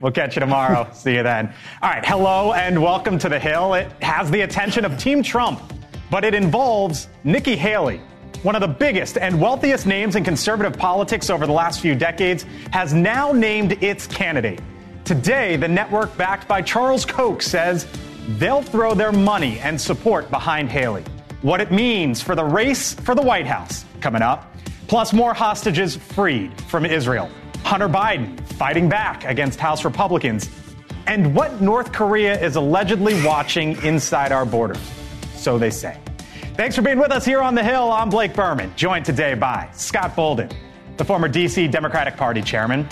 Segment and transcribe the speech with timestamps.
[0.00, 0.88] We'll catch you tomorrow.
[0.94, 1.52] See you then.
[1.82, 2.04] All right.
[2.04, 3.74] Hello and welcome to The Hill.
[3.74, 5.60] It has the attention of Team Trump,
[6.10, 8.00] but it involves Nikki Haley.
[8.42, 12.46] One of the biggest and wealthiest names in conservative politics over the last few decades
[12.70, 14.62] has now named its candidate.
[15.04, 17.86] Today, the network backed by Charles Koch says
[18.38, 21.04] they'll throw their money and support behind Haley.
[21.42, 24.56] What it means for the race for the White House coming up,
[24.88, 27.30] plus more hostages freed from Israel.
[27.64, 30.50] Hunter Biden fighting back against House Republicans,
[31.06, 34.80] and what North Korea is allegedly watching inside our borders.
[35.34, 35.98] So they say.
[36.54, 37.90] Thanks for being with us here on the Hill.
[37.90, 40.50] I'm Blake Burman, joined today by Scott Bolden,
[40.98, 41.68] the former D.C.
[41.68, 42.86] Democratic Party chairman.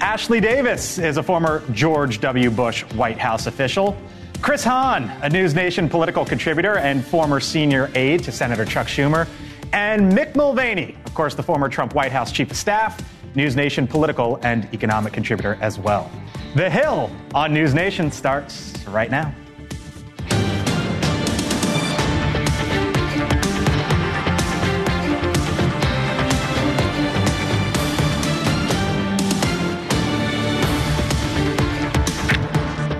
[0.00, 2.50] Ashley Davis is a former George W.
[2.50, 3.96] Bush White House official.
[4.42, 9.26] Chris Hahn, a News Nation political contributor and former senior aide to Senator Chuck Schumer.
[9.72, 13.00] And Mick Mulvaney, of course, the former Trump White House chief of staff,
[13.34, 16.10] News Nation political and economic contributor as well.
[16.54, 19.34] The Hill on News Nation starts right now.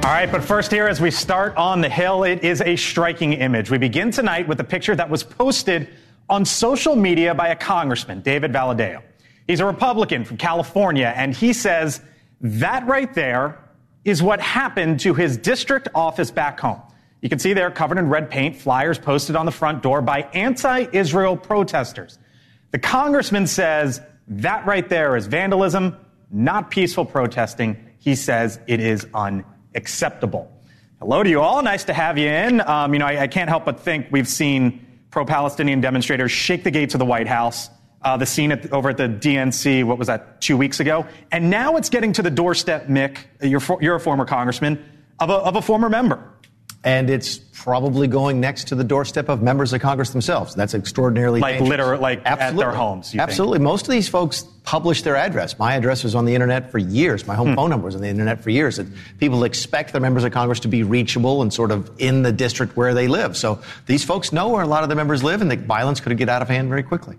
[0.02, 3.34] All right, but first, here as we start on the Hill, it is a striking
[3.34, 3.70] image.
[3.70, 5.88] We begin tonight with a picture that was posted
[6.28, 9.02] on social media by a congressman, David Valadao.
[9.46, 12.00] He's a Republican from California, and he says
[12.40, 13.58] that right there
[14.04, 16.80] is what happened to his district office back home.
[17.20, 20.22] You can see there, covered in red paint, flyers posted on the front door by
[20.34, 22.18] anti Israel protesters.
[22.70, 25.96] The congressman says that right there is vandalism,
[26.30, 27.76] not peaceful protesting.
[27.98, 30.50] He says it is unacceptable.
[30.98, 31.62] Hello to you all.
[31.62, 32.60] Nice to have you in.
[32.60, 36.64] Um, you know, I, I can't help but think we've seen pro Palestinian demonstrators shake
[36.64, 37.70] the gates of the White House
[38.04, 41.06] uh, the scene at, over at the DNC, what was that, two weeks ago?
[41.32, 44.84] And now it's getting to the doorstep, Mick, you're, you're a former congressman,
[45.18, 46.30] of a, of a former member.
[46.84, 50.54] And it's probably going next to the doorstep of members of Congress themselves.
[50.54, 51.70] That's extraordinarily like dangerous.
[51.70, 52.62] literally, like Absolutely.
[52.62, 53.14] at their homes.
[53.16, 53.56] Absolutely.
[53.56, 53.64] Think?
[53.64, 55.58] Most of these folks publish their address.
[55.58, 57.26] My address was on the internet for years.
[57.26, 57.54] My home hmm.
[57.54, 58.78] phone number was on the internet for years.
[58.78, 62.32] And people expect their members of Congress to be reachable and sort of in the
[62.32, 63.34] district where they live.
[63.34, 66.14] So these folks know where a lot of the members live, and the violence could
[66.18, 67.16] get out of hand very quickly.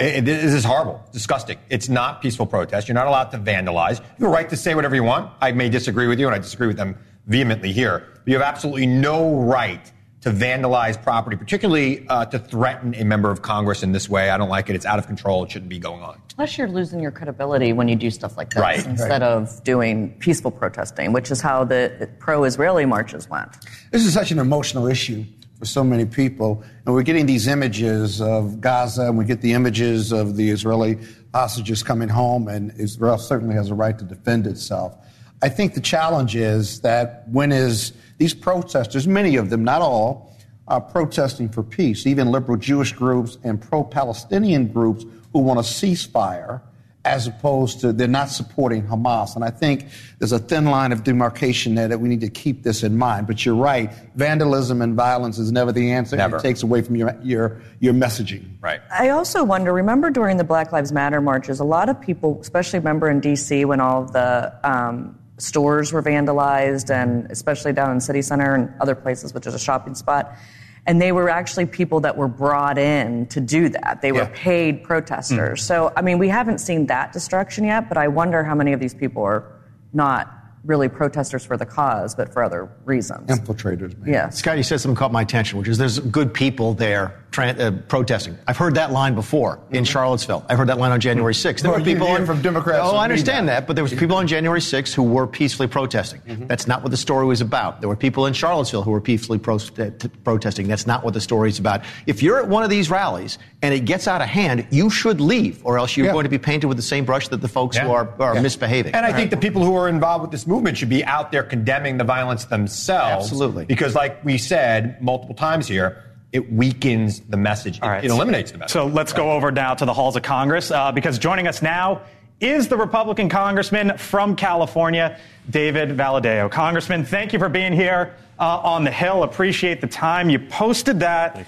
[0.00, 1.58] It, this is horrible, disgusting.
[1.68, 2.88] It's not peaceful protest.
[2.88, 3.98] You're not allowed to vandalize.
[3.98, 5.30] You have a right to say whatever you want.
[5.42, 6.96] I may disagree with you, and I disagree with them
[7.26, 8.08] vehemently here.
[8.14, 13.30] But you have absolutely no right to vandalize property, particularly uh, to threaten a member
[13.30, 14.30] of Congress in this way.
[14.30, 14.76] I don't like it.
[14.76, 15.44] It's out of control.
[15.44, 16.20] It shouldn't be going on.
[16.34, 19.22] Plus, you're losing your credibility when you do stuff like this right, instead right.
[19.22, 23.50] of doing peaceful protesting, which is how the pro-Israeli marches went.
[23.90, 25.24] This is such an emotional issue
[25.60, 26.64] for so many people.
[26.84, 30.98] And we're getting these images of Gaza, and we get the images of the Israeli
[31.32, 34.96] hostages coming home, and Israel certainly has a right to defend itself.
[35.42, 40.34] I think the challenge is that when is these protesters, many of them, not all,
[40.66, 46.62] are protesting for peace, even liberal Jewish groups and pro-Palestinian groups who want a ceasefire
[47.04, 49.34] as opposed to they're not supporting Hamas.
[49.34, 49.86] And I think
[50.18, 53.26] there's a thin line of demarcation there that we need to keep this in mind.
[53.26, 56.16] But you're right, vandalism and violence is never the answer.
[56.16, 56.36] Never.
[56.36, 58.44] It takes away from your, your, your messaging.
[58.60, 58.80] Right.
[58.92, 62.78] I also wonder, remember during the Black Lives Matter marches, a lot of people, especially
[62.80, 63.64] remember in D.C.
[63.64, 68.72] when all of the um, stores were vandalized and especially down in City Center and
[68.80, 70.36] other places, which is a shopping spot,
[70.86, 74.00] and they were actually people that were brought in to do that.
[74.02, 74.32] They were yeah.
[74.34, 75.60] paid protesters.
[75.60, 75.64] Mm.
[75.64, 78.80] So, I mean, we haven't seen that destruction yet, but I wonder how many of
[78.80, 79.44] these people are
[79.92, 83.30] not really protesters for the cause, but for other reasons.
[83.30, 84.12] Infiltrators, man.
[84.12, 84.28] Yeah.
[84.28, 88.36] Scott, you said something caught my attention, which is there's good people there uh, protesting.
[88.46, 89.76] I've heard that line before mm-hmm.
[89.76, 90.44] in Charlottesville.
[90.48, 91.60] I've heard that line on January 6th.
[91.60, 92.80] There well, were people on, from Democrats.
[92.82, 93.60] Oh, I understand that.
[93.60, 93.66] that.
[93.66, 96.20] but there was people on January 6th who were peacefully protesting.
[96.22, 96.46] Mm-hmm.
[96.46, 97.80] That's not what the story was about.
[97.80, 99.90] There were people in Charlottesville who were peacefully pro- t-
[100.24, 100.68] protesting.
[100.68, 101.82] That's not what the story is about.
[102.06, 105.20] If you're at one of these rallies and it gets out of hand, you should
[105.20, 106.12] leave, or else you're yeah.
[106.12, 107.84] going to be painted with the same brush that the folks yeah.
[107.84, 108.42] who are, are yeah.
[108.42, 108.94] misbehaving.
[108.94, 111.42] And I think the people who are involved with this movement should be out there
[111.42, 113.26] condemning the violence themselves.
[113.26, 113.64] Absolutely.
[113.64, 117.78] Because, like we said multiple times here, it weakens the message.
[117.78, 118.04] It, right.
[118.04, 118.72] it, eliminates the message.
[118.72, 119.18] So let's right.
[119.18, 122.02] go over now to the halls of Congress uh, because joining us now
[122.40, 125.18] is the Republican congressman from California,
[125.50, 126.50] David Valadao.
[126.50, 129.24] Congressman, thank you for being here uh, on the Hill.
[129.24, 130.30] Appreciate the time.
[130.30, 131.46] You posted that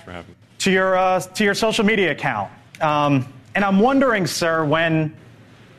[0.59, 2.51] to your uh, to your social media account,
[2.81, 5.17] um, and I'm wondering, sir, when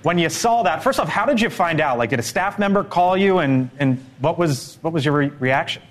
[0.01, 1.97] when you saw that, first off, how did you find out?
[1.97, 5.31] Like, did a staff member call you, and and what was what was your re-
[5.39, 5.83] reaction?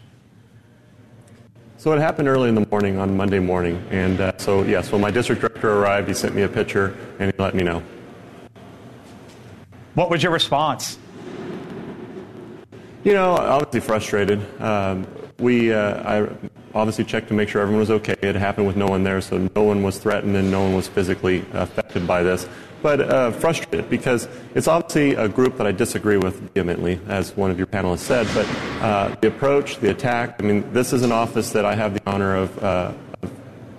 [1.82, 3.84] So it happened early in the morning on Monday morning.
[3.90, 7.32] And uh, so, yes, when my district director arrived, he sent me a picture and
[7.32, 7.82] he let me know.
[9.94, 10.96] What was your response?
[13.02, 14.62] You know, obviously frustrated.
[14.62, 15.08] Um,
[15.40, 16.28] we, uh, I
[16.74, 18.16] obviously checked to make sure everyone was okay.
[18.22, 20.88] It happened with no one there, so no one was threatened and no one was
[20.88, 22.48] physically affected by this.
[22.82, 27.50] But uh, frustrated because it's obviously a group that I disagree with vehemently, as one
[27.50, 28.26] of your panelists said.
[28.34, 28.46] But
[28.82, 32.02] uh, the approach, the attack, I mean, this is an office that I have the
[32.06, 32.92] honor of, uh,
[33.22, 33.30] of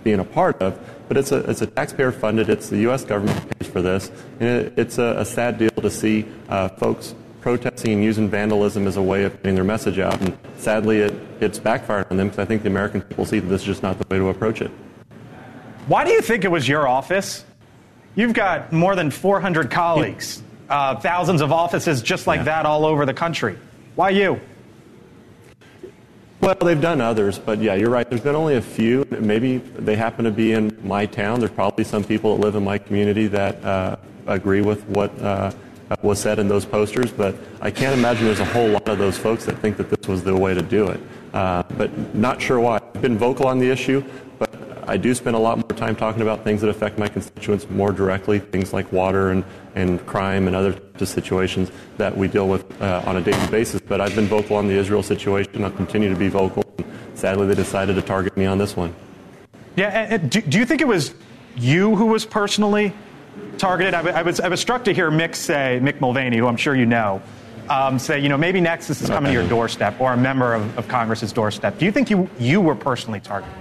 [0.04, 3.04] being a part of but it's a, it's a taxpayer funded, it's the U.S.
[3.04, 7.14] government pays for this, and it, it's a, a, sad deal to see uh, folks
[7.44, 10.20] protesting and using vandalism as a way of getting their message out.
[10.22, 13.48] And sadly, it, it's backfired on them because I think the American people see that
[13.48, 14.72] this is just not the way to approach it.
[15.88, 17.44] Why do you think it was your office?
[18.16, 22.44] You've got more than 400 colleagues, uh, thousands of offices just like yeah.
[22.44, 23.58] that all over the country.
[23.96, 24.40] Why you?
[26.40, 28.10] Well, they've done others, but yeah, you're right.
[28.10, 29.06] There's been only a few.
[29.10, 31.40] Maybe they happen to be in my town.
[31.40, 33.98] There's probably some people that live in my community that uh,
[34.28, 35.52] agree with what uh,
[36.02, 39.18] was said in those posters, but I can't imagine there's a whole lot of those
[39.18, 41.00] folks that think that this was the way to do it.
[41.34, 42.78] Uh, but not sure why.
[42.78, 44.04] I've been vocal on the issue,
[44.40, 44.54] but
[44.88, 47.92] I do spend a lot more time talking about things that affect my constituents more
[47.92, 49.44] directly, things like water and,
[49.76, 53.82] and crime and other situations that we deal with uh, on a daily basis.
[53.82, 55.64] But I've been vocal on the Israel situation.
[55.64, 56.64] I'll continue to be vocal.
[57.16, 58.94] Sadly, they decided to target me on this one.
[59.76, 61.14] Yeah, do, do you think it was
[61.56, 62.94] you who was personally
[63.58, 63.94] targeted.
[63.94, 66.86] I, was, I was struck to hear Mick say, Mick Mulvaney, who I'm sure you
[66.86, 67.22] know,
[67.70, 70.78] um, say, you know, maybe Nexus is coming to your doorstep or a member of,
[70.78, 71.78] of Congress's doorstep.
[71.78, 73.56] Do you think you, you were personally targeted?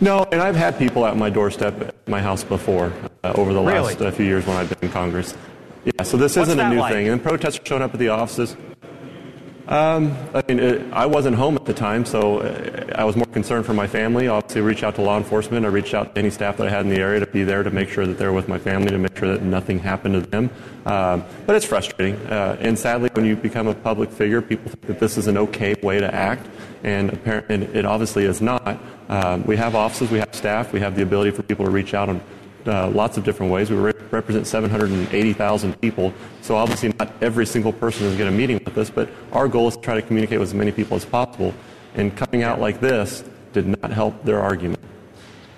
[0.00, 2.92] No, and I've had people at my doorstep at my house before
[3.24, 4.08] uh, over the last really?
[4.08, 5.34] uh, few years when I've been in Congress.
[5.84, 6.92] Yeah, so this What's isn't a new like?
[6.92, 7.08] thing.
[7.08, 8.56] And protesters showing up at the offices.
[9.68, 13.26] Um, I mean, it, I wasn't home at the time, so uh, I was more
[13.26, 14.28] concerned for my family.
[14.28, 15.66] Obviously, I reached out to law enforcement.
[15.66, 17.64] I reached out to any staff that I had in the area to be there
[17.64, 20.20] to make sure that they're with my family, to make sure that nothing happened to
[20.20, 20.50] them.
[20.84, 22.14] Um, but it's frustrating.
[22.26, 25.36] Uh, and sadly, when you become a public figure, people think that this is an
[25.36, 26.46] okay way to act,
[26.84, 28.80] and, and it obviously is not.
[29.08, 31.92] Um, we have offices, we have staff, we have the ability for people to reach
[31.92, 32.20] out and
[32.66, 33.70] uh, lots of different ways.
[33.70, 38.60] We re- represent 780,000 people, so obviously not every single person is going to meeting
[38.64, 41.04] with us, but our goal is to try to communicate with as many people as
[41.04, 41.54] possible.
[41.94, 44.80] And coming out like this did not help their argument.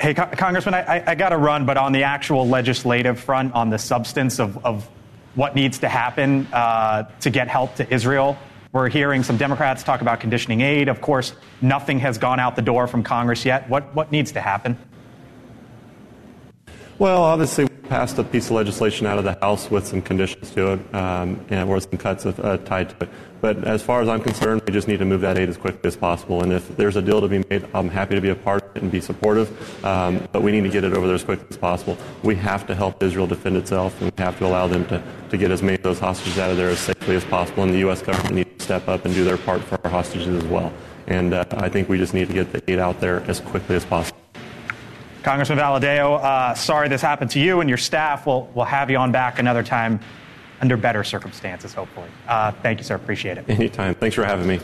[0.00, 3.70] Hey, Co- Congressman, I, I got to run, but on the actual legislative front, on
[3.70, 4.88] the substance of, of
[5.34, 8.38] what needs to happen uh, to get help to Israel,
[8.72, 10.88] we're hearing some Democrats talk about conditioning aid.
[10.88, 11.32] Of course,
[11.62, 13.68] nothing has gone out the door from Congress yet.
[13.68, 14.78] What, what needs to happen?
[16.98, 20.50] Well, obviously, we passed a piece of legislation out of the House with some conditions
[20.50, 23.08] to it, um, and or some cuts of, uh, tied to it.
[23.40, 25.86] But as far as I'm concerned, we just need to move that aid as quickly
[25.86, 26.42] as possible.
[26.42, 28.76] And if there's a deal to be made, I'm happy to be a part of
[28.76, 29.48] it and be supportive.
[29.84, 31.96] Um, but we need to get it over there as quickly as possible.
[32.24, 35.00] We have to help Israel defend itself, and we have to allow them to,
[35.30, 37.62] to get as many of those hostages out of there as safely as possible.
[37.62, 38.02] And the U.S.
[38.02, 40.72] government needs to step up and do their part for our hostages as well.
[41.06, 43.76] And uh, I think we just need to get the aid out there as quickly
[43.76, 44.17] as possible.
[45.22, 48.26] Congressman Valadao, uh, sorry this happened to you and your staff.
[48.26, 50.00] We'll, we'll have you on back another time
[50.60, 52.08] under better circumstances, hopefully.
[52.26, 52.94] Uh, thank you, sir.
[52.94, 53.48] Appreciate it.
[53.48, 53.94] Anytime.
[53.94, 54.60] Thanks for having me.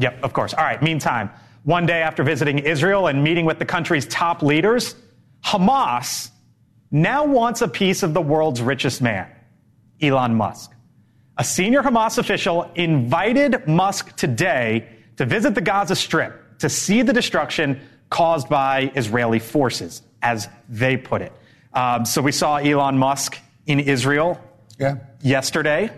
[0.00, 0.54] Yep, of course.
[0.54, 1.30] All right, meantime,
[1.64, 4.94] one day after visiting Israel and meeting with the country's top leaders,
[5.44, 6.30] Hamas
[6.90, 9.28] now wants a piece of the world's richest man,
[10.00, 10.72] Elon Musk.
[11.36, 17.12] A senior Hamas official invited Musk today to visit the Gaza Strip to see the
[17.12, 21.32] destruction caused by Israeli forces, as they put it.
[21.74, 24.40] Um, so we saw Elon Musk in Israel
[24.78, 24.96] yeah.
[25.20, 25.90] yesterday.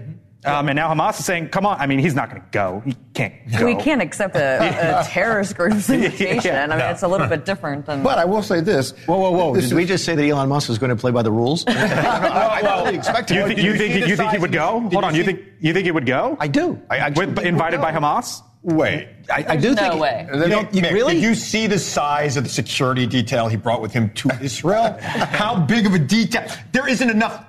[0.42, 1.78] Um, and now Hamas is saying, come on.
[1.78, 2.82] I mean, he's not going to go.
[2.86, 3.62] He can't go.
[3.66, 6.40] We can't accept a, a terrorist group's invitation.
[6.54, 8.02] Yeah, I mean, it's a little bit different than.
[8.02, 8.92] But I will say this.
[9.04, 9.54] Whoa, whoa, whoa.
[9.54, 11.30] This Did is- we just say that Elon Musk is going to play by the
[11.30, 11.64] rules?
[11.68, 13.48] I, I don't really expect You, him.
[13.50, 14.80] thi- Did you you think you think he would go?
[14.80, 15.14] did Hold you on.
[15.14, 16.38] You think you think he would go?
[16.40, 16.80] I do.
[16.88, 17.92] I actually With, invited by.
[17.92, 18.40] Hamas?
[18.62, 19.08] Wait.
[19.32, 19.94] I, I do There's think.
[19.94, 20.28] no way.
[20.32, 21.14] They don't- you- Mick, really?
[21.14, 24.98] Did you see the size of the security detail he brought with him to Israel?
[25.00, 26.46] How big of a detail?
[26.72, 27.44] There isn't enough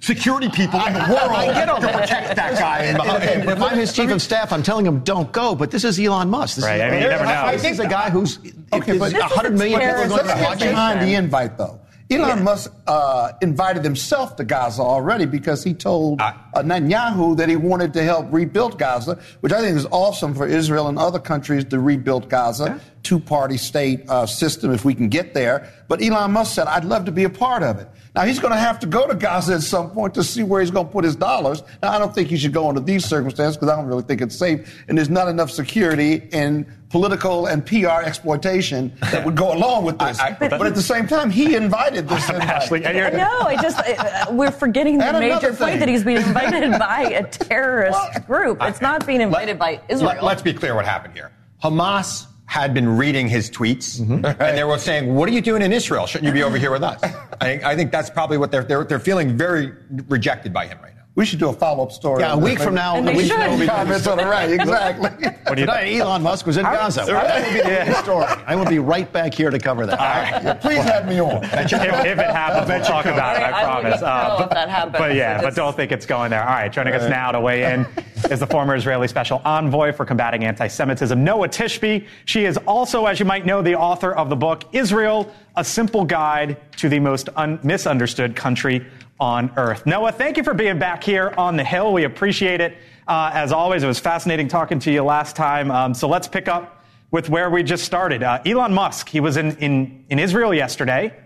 [0.00, 2.00] security people in the world I get all to that.
[2.00, 2.78] protect that guy.
[2.84, 5.54] And, and- and if I'm his chief of staff, I'm telling him don't go.
[5.54, 6.56] But this is Elon Musk.
[6.56, 7.50] This Right, Is, I mean, you never know.
[7.52, 8.38] This is a guy who's
[8.72, 10.70] Okay, is but- a hundred million people are going to watch him.
[10.70, 11.80] behind the invite, though.
[12.08, 17.56] Elon Musk uh, invited himself to Gaza already because he told uh, Netanyahu that he
[17.56, 21.64] wanted to help rebuild Gaza, which I think is awesome for Israel and other countries
[21.66, 25.72] to rebuild Gaza, two party state uh, system if we can get there.
[25.88, 27.88] But Elon Musk said, I'd love to be a part of it.
[28.16, 30.62] Now he's going to have to go to Gaza at some point to see where
[30.62, 31.62] he's going to put his dollars.
[31.82, 34.22] Now I don't think he should go under these circumstances because I don't really think
[34.22, 39.52] it's safe, and there's not enough security and political and PR exploitation that would go
[39.52, 40.18] along with this.
[40.20, 42.30] I, I, but, but, at the same time, he invited this.
[42.30, 43.40] Ashley, I know.
[43.42, 47.98] I just uh, we're forgetting the major point that he's being invited by a terrorist
[47.98, 48.58] well, group.
[48.62, 50.14] It's not being invited let, by Israel.
[50.14, 51.32] Let, let's be clear what happened here.
[51.62, 54.24] Hamas had been reading his tweets, mm-hmm.
[54.24, 56.06] and they were saying, "What are you doing in Israel?
[56.06, 57.02] Shouldn't you be over here with us?"
[57.40, 59.72] I, I think that's probably what they're, they're they're feeling very
[60.08, 60.92] rejected by him right.
[61.16, 62.20] We should do a follow-up story.
[62.20, 64.26] Yeah, a week from now, and we should comments on it.
[64.26, 65.08] Right, exactly.
[65.44, 67.06] what you Tonight, Elon Musk was in Gaza.
[67.06, 68.26] That will be the story.
[68.46, 69.98] I will be right back here to cover that.
[69.98, 70.60] All right.
[70.60, 71.42] Please have me on.
[71.44, 73.42] if, if, it happens, we'll talk about it.
[73.44, 74.02] I, I promise.
[74.02, 74.98] Uh, but, that happens.
[74.98, 76.42] But yeah, but don't think it's going there.
[76.42, 77.86] All right, joining us now to weigh in
[78.30, 82.06] is the former Israeli special envoy for combating anti-Semitism, Noa Tishby.
[82.26, 86.04] She is also, as you might know, the author of the book Israel: A Simple
[86.04, 88.84] Guide to the Most un- Misunderstood Country
[89.18, 89.86] on earth.
[89.86, 91.92] Noa, thank you for being back here on the Hill.
[91.92, 92.76] We appreciate it.
[93.08, 95.70] Uh, as always, it was fascinating talking to you last time.
[95.70, 98.22] Um, so let's pick up with where we just started.
[98.22, 101.16] Uh, Elon Musk, he was in, in, in Israel yesterday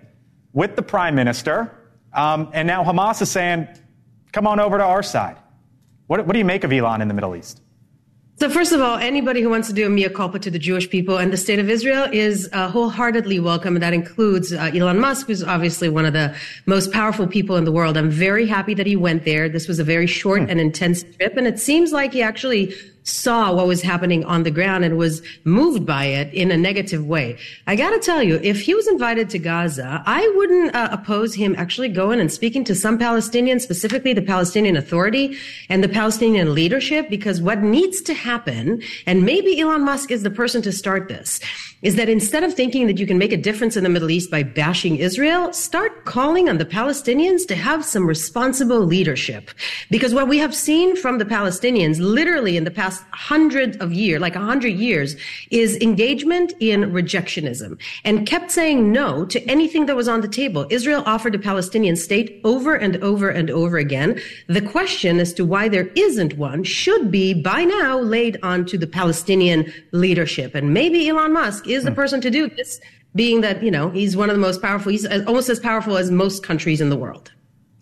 [0.53, 1.75] with the prime minister.
[2.13, 3.69] Um, and now Hamas is saying,
[4.33, 5.39] come on over to our side.
[6.07, 7.63] What, what do you make of Elon in the Middle East?
[8.41, 10.89] So, first of all, anybody who wants to do a mea culpa to the Jewish
[10.89, 13.77] people and the state of Israel is uh, wholeheartedly welcome.
[13.77, 17.65] And that includes uh, Elon Musk, who's obviously one of the most powerful people in
[17.65, 17.99] the world.
[17.99, 19.51] I'm very happy that he went there.
[19.51, 20.49] This was a very short hmm.
[20.49, 21.37] and intense trip.
[21.37, 25.23] And it seems like he actually saw what was happening on the ground and was
[25.45, 27.39] moved by it in a negative way.
[27.67, 31.35] I got to tell you, if he was invited to Gaza, I wouldn't uh, oppose
[31.35, 35.37] him actually going and speaking to some Palestinians, specifically the Palestinian Authority
[35.69, 40.31] and the Palestinian leadership, because what needs to happen, and maybe Elon Musk is the
[40.31, 41.41] person to start this,
[41.83, 44.31] is that instead of thinking that you can make a difference in the Middle East
[44.31, 49.51] by bashing Israel, start calling on the Palestinians to have some responsible leadership.
[49.91, 54.21] Because what we have seen from the Palestinians literally in the past hundred of years,
[54.21, 55.17] like a hundred years,
[55.51, 60.67] is engagement in rejectionism and kept saying no to anything that was on the table.
[60.71, 64.21] Israel offered a Palestinian state over and over and over again.
[64.47, 68.87] The question as to why there isn't one should be by now laid onto the
[68.87, 70.55] Palestinian leadership.
[70.55, 71.97] And maybe Elon Musk is the hmm.
[71.97, 72.81] person to do this,
[73.15, 76.11] being that, you know, he's one of the most powerful, he's almost as powerful as
[76.11, 77.33] most countries in the world.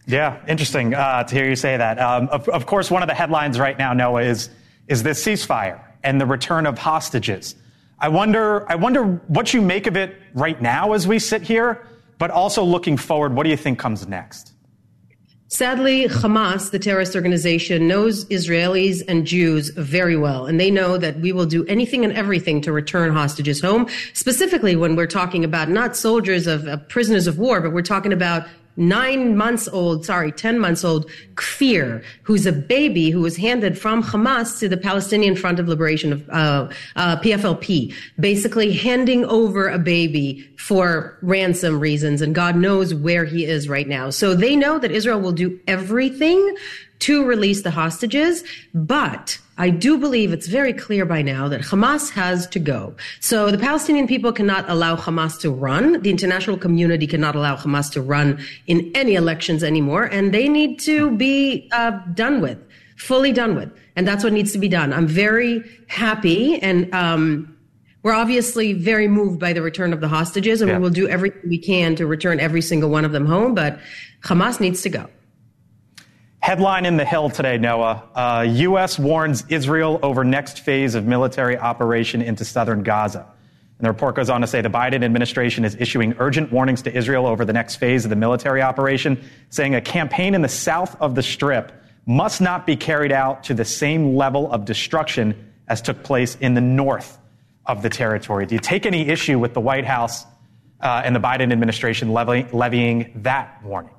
[0.08, 2.00] Yeah, interesting uh, to hear you say that.
[2.00, 4.48] Um, of, of, course, one of the headlines right now, Noa, is
[4.88, 7.54] is this ceasefire and the return of hostages.
[8.00, 11.86] I wonder, I wonder what you make of it right now as we sit here,
[12.18, 13.34] but also looking forward.
[13.34, 14.52] What do you think comes next?
[15.50, 20.44] Sadly, Hamas, the terrorist organization, knows Israelis and Jews very well.
[20.44, 23.88] And they know that we will do anything and everything to return hostages home.
[24.12, 28.12] Specifically, when we're talking about not soldiers of uh, prisoners of war, but we're talking
[28.12, 28.46] about
[28.78, 34.02] nine months old, sorry, 10 months old Kfir, who's a baby who was handed from
[34.02, 39.78] Hamas to the Palestinian Front of Liberation of uh, uh, PFLP, basically handing over a
[39.78, 42.22] baby for ransom reasons.
[42.22, 44.10] And God knows where he is right now.
[44.10, 46.56] So they know that Israel will do everything
[47.00, 48.44] to release the hostages,
[48.74, 52.94] but I do believe it's very clear by now that Hamas has to go.
[53.20, 56.00] So the Palestinian people cannot allow Hamas to run.
[56.00, 58.38] The international community cannot allow Hamas to run
[58.68, 60.04] in any elections anymore.
[60.04, 62.58] And they need to be uh, done with,
[62.96, 63.70] fully done with.
[63.96, 64.92] And that's what needs to be done.
[64.92, 67.54] I'm very happy and, um,
[68.04, 70.78] we're obviously very moved by the return of the hostages and yeah.
[70.78, 73.80] we will do everything we can to return every single one of them home, but
[74.22, 75.10] Hamas needs to go.
[76.40, 78.02] Headline in the Hill today, Noa.
[78.14, 78.98] Uh, U.S.
[78.98, 83.26] warns Israel over next phase of military operation into southern Gaza.
[83.78, 86.96] And the report goes on to say the Biden administration is issuing urgent warnings to
[86.96, 91.00] Israel over the next phase of the military operation, saying a campaign in the south
[91.00, 91.72] of the Strip
[92.06, 96.54] must not be carried out to the same level of destruction as took place in
[96.54, 97.18] the north
[97.66, 98.46] of the territory.
[98.46, 100.24] Do you take any issue with the White House
[100.80, 103.92] uh, and the Biden administration levying that warning?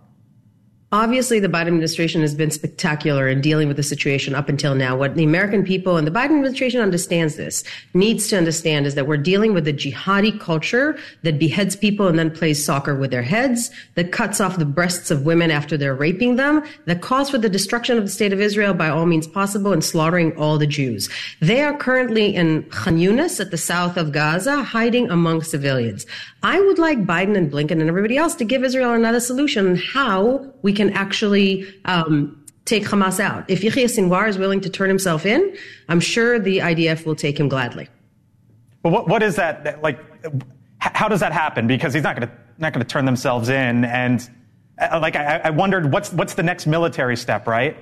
[0.92, 4.98] Obviously, the Biden administration has been spectacular in dealing with the situation up until now.
[4.98, 9.06] What the American people and the Biden administration understands this, needs to understand is that
[9.06, 13.22] we're dealing with a jihadi culture that beheads people and then plays soccer with their
[13.22, 17.38] heads, that cuts off the breasts of women after they're raping them, that calls for
[17.38, 20.66] the destruction of the state of Israel by all means possible and slaughtering all the
[20.66, 21.08] Jews.
[21.40, 26.08] They are currently in Khan Yunis at the south of Gaza, hiding among civilians.
[26.42, 29.76] I would like Biden and Blinken and everybody else to give Israel another solution on
[29.76, 33.44] how we can actually um, take Hamas out.
[33.50, 35.56] If Yahya Sinwar is willing to turn himself in,
[35.90, 37.90] I'm sure the IDF will take him gladly.
[38.84, 40.00] But what, what is that like?
[40.80, 41.68] How does that happen?
[41.68, 44.30] Because he's not going to not going to turn themselves in, and
[44.80, 47.76] Uh, like, I, I wondered what's, what's the next military step, right?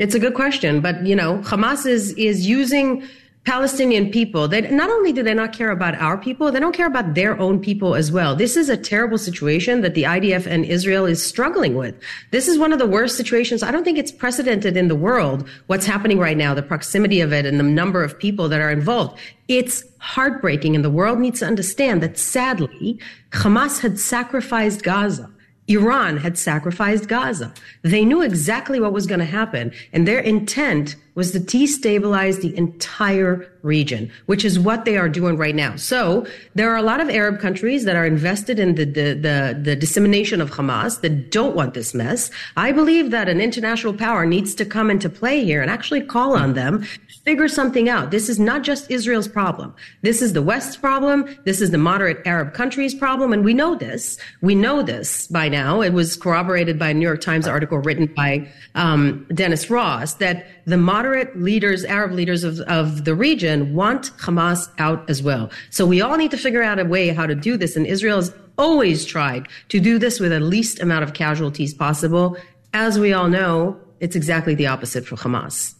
[0.00, 3.04] It's a good question, but you know, Hamas is is using
[3.44, 4.48] Palestinian people.
[4.48, 7.38] They not only do they not care about our people, they don't care about their
[7.40, 8.36] own people as well.
[8.36, 11.94] This is a terrible situation that the IDF and Israel is struggling with.
[12.32, 13.62] This is one of the worst situations.
[13.62, 17.32] I don't think it's precedented in the world what's happening right now, the proximity of
[17.32, 19.18] it and the number of people that are involved.
[19.48, 25.30] It's heartbreaking and the world needs to understand that sadly, Hamas had sacrificed Gaza.
[25.70, 27.54] Iran had sacrificed Gaza.
[27.82, 32.56] They knew exactly what was going to happen and their intent was to destabilize the
[32.56, 35.76] entire region, which is what they are doing right now.
[35.76, 39.60] So there are a lot of Arab countries that are invested in the, the, the,
[39.60, 42.30] the, dissemination of Hamas that don't want this mess.
[42.56, 46.36] I believe that an international power needs to come into play here and actually call
[46.36, 46.82] on them,
[47.24, 48.10] figure something out.
[48.10, 49.74] This is not just Israel's problem.
[50.02, 51.36] This is the West's problem.
[51.44, 53.32] This is the moderate Arab countries' problem.
[53.32, 54.18] And we know this.
[54.40, 55.80] We know this by now.
[55.80, 60.46] It was corroborated by a New York Times article written by um, Dennis Ross that
[60.66, 60.99] the moderate
[61.36, 65.50] leaders, Arab leaders of, of the region want Hamas out as well.
[65.70, 67.76] So we all need to figure out a way how to do this.
[67.76, 72.36] And Israel has always tried to do this with the least amount of casualties possible.
[72.72, 75.74] As we all know, it's exactly the opposite for Hamas.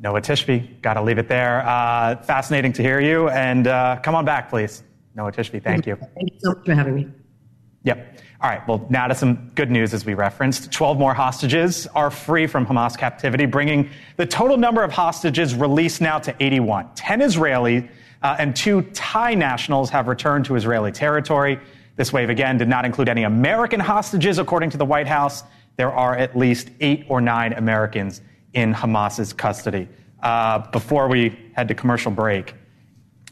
[0.00, 1.66] Noa Tishby, got to leave it there.
[1.66, 3.28] Uh, fascinating to hear you.
[3.30, 4.82] And uh, come on back, please.
[5.14, 5.96] Noa Tishby, thank you.
[5.96, 7.08] Thank you so much for having me.
[7.84, 8.18] Yep.
[8.44, 10.70] All right, well, now to some good news as we referenced.
[10.70, 16.02] 12 more hostages are free from Hamas captivity, bringing the total number of hostages released
[16.02, 16.90] now to 81.
[16.94, 17.88] 10 Israeli
[18.22, 21.58] uh, and two Thai nationals have returned to Israeli territory.
[21.96, 25.42] This wave, again, did not include any American hostages, according to the White House.
[25.76, 28.20] There are at least eight or nine Americans
[28.52, 29.88] in Hamas's custody.
[30.22, 32.52] Uh, before we head to commercial break,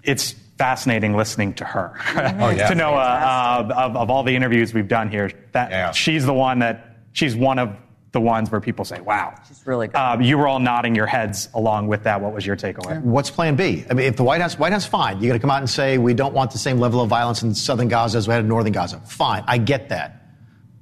[0.05, 1.93] it's fascinating listening to her.
[2.39, 2.69] Oh, yeah.
[2.73, 5.91] to know uh, of, of all the interviews we've done here, that Yeah.
[5.91, 7.71] she's the one that she's one of
[8.13, 9.97] the ones where people say, "Wow." She's really good.
[9.97, 12.21] Um, you were all nodding your heads along with that.
[12.21, 13.03] What was your takeaway?
[13.03, 13.85] What's Plan B?
[13.91, 15.15] I mean, if the White House, White House, fine.
[15.17, 17.43] You're going to come out and say we don't want the same level of violence
[17.43, 19.01] in southern Gaza as we had in northern Gaza.
[19.07, 20.23] Fine, I get that.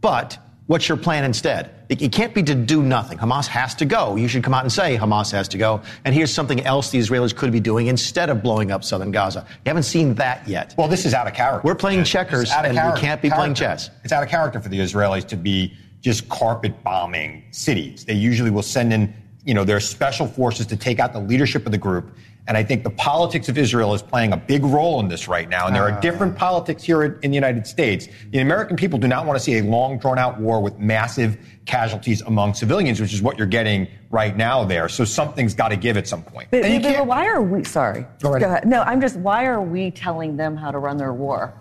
[0.02, 0.36] But
[0.70, 1.68] what's your plan instead?
[1.88, 3.18] It, it can't be to do nothing.
[3.18, 4.14] Hamas has to go.
[4.14, 5.82] You should come out and say Hamas has to go.
[6.04, 9.44] And here's something else the Israelis could be doing instead of blowing up southern Gaza.
[9.48, 10.76] You haven't seen that yet.
[10.78, 11.66] Well, this is out of character.
[11.66, 13.90] We're playing checkers, out of and we can't be playing chess.
[14.04, 18.04] It's out of character for the Israelis to be just carpet bombing cities.
[18.04, 19.12] They usually will send in,
[19.44, 22.14] you know, their special forces to take out the leadership of the group.
[22.46, 25.48] And I think the politics of Israel is playing a big role in this right
[25.48, 25.66] now.
[25.66, 26.00] And there are ah.
[26.00, 28.08] different politics here in in the United States.
[28.30, 31.38] The American people do not want to see a long, drawn out war with massive
[31.66, 34.88] casualties among civilians, which is what you're getting right now there.
[34.88, 36.50] So something's got to give at some point.
[36.50, 37.62] But, And you but why are we?
[37.64, 38.06] Sorry.
[38.20, 38.66] Go ahead.
[38.66, 39.16] No, I'm just.
[39.16, 41.54] Why are we telling them how to run their war?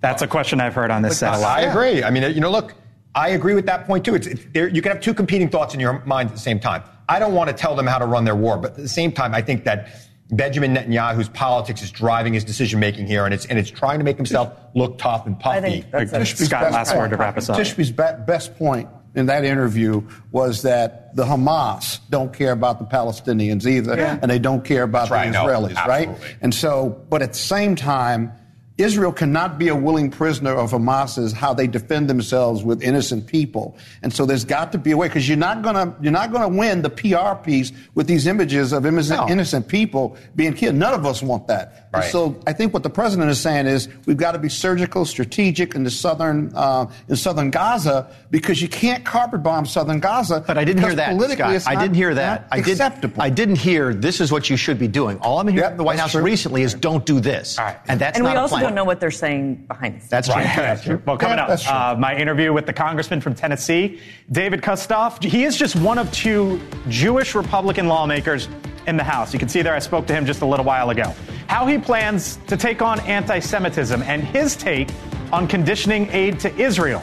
[0.00, 1.32] That's a question I've heard on this set.
[1.34, 2.02] I agree.
[2.02, 2.74] I mean, you know, look,
[3.14, 4.14] I agree with that point too.
[4.14, 6.58] It's, it's there, you can have two competing thoughts in your mind at the same
[6.58, 6.82] time.
[7.08, 9.12] I don't want to tell them how to run their war, but at the same
[9.12, 9.88] time, I think that
[10.30, 14.04] Benjamin Netanyahu's politics is driving his decision making here, and it's and it's trying to
[14.04, 15.58] make himself look tough and puffy.
[15.58, 17.58] I think that's a- Tishby's Scott, best last point- word to wrap us up.
[17.58, 22.86] Tishby's be- best point in that interview was that the Hamas don't care about the
[22.86, 26.08] Palestinians either, and they don't care about That's right, the no, Israelis, right?
[26.40, 28.32] And so, but at the same time,
[28.78, 33.76] Israel cannot be a willing prisoner of Hamas's how they defend themselves with innocent people.
[34.02, 36.48] And so there's got to be a way because you're not gonna you're not gonna
[36.48, 39.28] win the PR piece with these images of innocent, No.
[39.28, 40.74] innocent people being killed.
[40.76, 41.88] None of us want that.
[41.92, 42.10] Right.
[42.10, 45.74] so I think what the president is saying is we've got to be surgical, strategic
[45.74, 50.42] in the southern uh, in southern Gaza because you can't carpet bomb southern Gaza.
[50.46, 51.76] But I didn't hear that, Politically, Scott.
[51.76, 52.48] I didn't hear that.
[52.50, 53.20] I did, acceptable.
[53.20, 55.18] I didn't hear this is what you should be doing.
[55.18, 56.22] All I'm hearing Yep, from the White House true.
[56.22, 57.58] recently is don't do this.
[57.58, 57.76] All right.
[57.88, 58.61] And that's and not we a also plan.
[58.62, 60.10] Don't know what they're saying behind the scenes.
[60.10, 60.46] That's Right.
[60.54, 60.62] true.
[60.62, 61.02] That's true.
[61.06, 65.22] Well, coming Yeah, up, uh, my interview with the congressman from Tennessee, David Kustoff.
[65.22, 68.48] He is just one of two Jewish Republican lawmakers
[68.86, 69.32] in the House.
[69.32, 71.14] You can see there I spoke to him just a little while ago.
[71.46, 74.88] How he plans to take on anti Semitism and his take
[75.32, 77.02] on conditioning aid to Israel.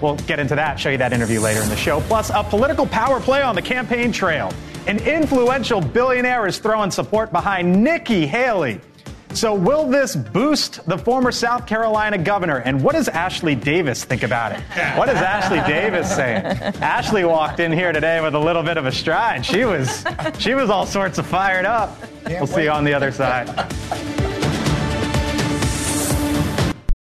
[0.00, 2.00] We'll get into that, show you that interview later in the show.
[2.02, 4.52] Plus, a political power play on the campaign trail.
[4.86, 8.80] An influential billionaire is throwing support behind Nikki Haley.
[9.34, 12.58] So, will this boost the former South Carolina governor?
[12.58, 14.60] And what does Ashley Davis think about it?
[14.96, 16.44] What is Ashley Davis saying?
[16.80, 19.44] Ashley walked in here today with a little bit of a stride.
[19.44, 20.04] She was,
[20.38, 21.98] she was all sorts of fired up.
[22.28, 23.48] we'll see you on the other side.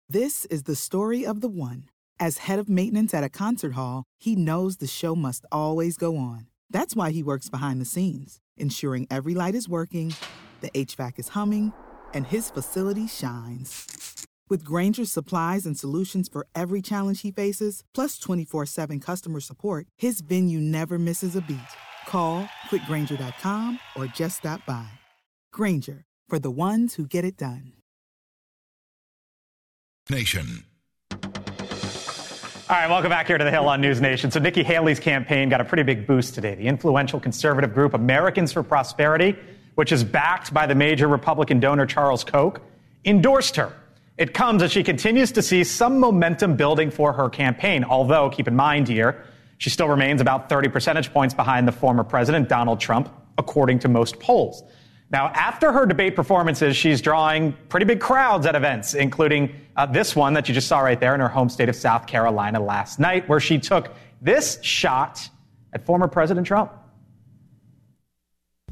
[0.09, 1.91] This is the story of the one.
[2.19, 6.17] As head of maintenance at a concert hall, he knows the show must always go
[6.17, 6.47] on.
[6.71, 10.15] That's why he works behind the scenes, ensuring every light is working,
[10.63, 11.75] the HVAC is humming,
[12.17, 14.27] and his facility shines.
[14.49, 19.87] With Grainger's supplies and solutions for every challenge he faces, plus 24 7 customer support,
[19.99, 21.73] his venue never misses a beat.
[22.09, 24.89] Call quickgranger.com or just stop by.
[25.53, 27.73] Grainger, for the ones who get it done.
[30.09, 30.65] Nation.
[32.69, 34.31] All right, welcome back here to the Hill on News Nation.
[34.31, 36.57] So, Nikki Haley's campaign got a pretty big boost today.
[36.57, 39.37] The influential conservative group Americans for Prosperity,
[39.77, 42.61] which is backed by the major Republican donor Charles Koch,
[43.05, 43.73] endorsed her.
[44.19, 48.49] It comes as she continues to see some momentum building for her campaign, although, keep
[48.49, 49.25] in mind here,
[49.59, 53.89] she still remains about 30 percentage points behind the former president, Donald Trump, according to
[53.89, 54.65] most polls.
[55.11, 60.17] Now, after her debate performances, she's drawing pretty big crowds at events, including uh, this
[60.17, 62.99] one that you just saw right there in her home state of South Carolina last
[62.99, 65.29] night, where she took this shot
[65.75, 66.73] at former President Trump.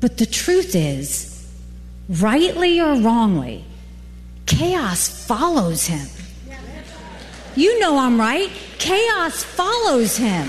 [0.04, 1.48] But the truth is,
[2.10, 3.64] rightly or wrongly,
[4.44, 6.06] chaos follows him.
[7.56, 8.50] You know I'm right.
[8.76, 10.46] Chaos follows him.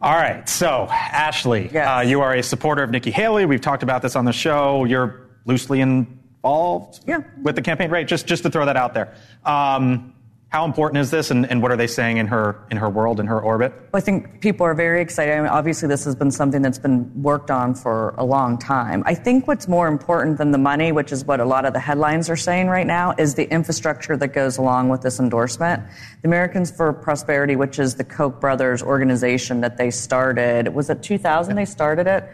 [0.00, 0.48] All right.
[0.48, 1.86] So, Ashley, Yes.
[1.86, 3.44] uh, you are a supporter of Nikki Haley.
[3.44, 4.86] We've talked about this on the show.
[4.86, 7.18] You're loosely involved Yeah.
[7.42, 8.08] with the campaign, right?
[8.08, 9.12] Just just to throw that out there.
[9.44, 10.14] Um,
[10.48, 13.18] how important is this, and, and what are they saying in her in her world,
[13.18, 13.72] in her orbit?
[13.92, 15.32] I think people are very excited.
[15.34, 19.02] I mean, obviously, this has been something that's been worked on for a long time.
[19.06, 21.80] I think what's more important than the money, which is what a lot of the
[21.80, 25.82] headlines are saying right now, is the infrastructure that goes along with this endorsement.
[26.22, 31.02] The Americans for Prosperity, which is the Koch brothers organization that they started, was it
[31.02, 32.24] 2000 they started it?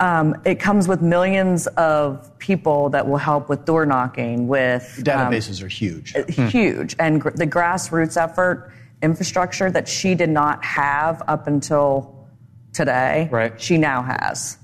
[0.00, 5.04] Um, it comes with millions of people that will help with door knocking, with um,
[5.04, 6.14] Databases are huge.
[6.52, 6.94] huge.
[7.00, 12.28] And gr- the grassroots effort infrastructure that she did not have up until
[12.72, 13.60] today, Right.
[13.60, 14.58] she now has.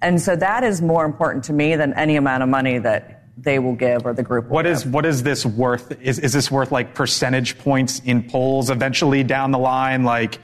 [0.00, 3.60] And so that is more important to me than any amount of money that they
[3.60, 4.92] will give or the group will What is give.
[4.92, 5.96] what is this worth?
[6.02, 10.02] Is is this worth like percentage points in polls eventually down the line?
[10.02, 10.38] Like,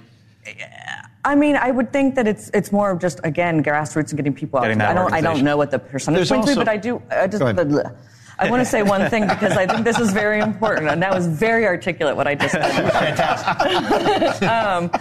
[1.25, 4.35] I mean, I would think that it's it's more of just again grassroots and getting
[4.35, 4.63] people out.
[4.63, 6.69] Getting that I don't I don't know what the percentage There's points be, also- but
[6.69, 7.03] I do.
[7.11, 7.69] I just Go ahead.
[7.69, 7.97] bleh.
[8.41, 11.13] I want to say one thing because I think this is very important, and that
[11.13, 12.63] was very articulate what I just did.
[14.49, 14.93] um,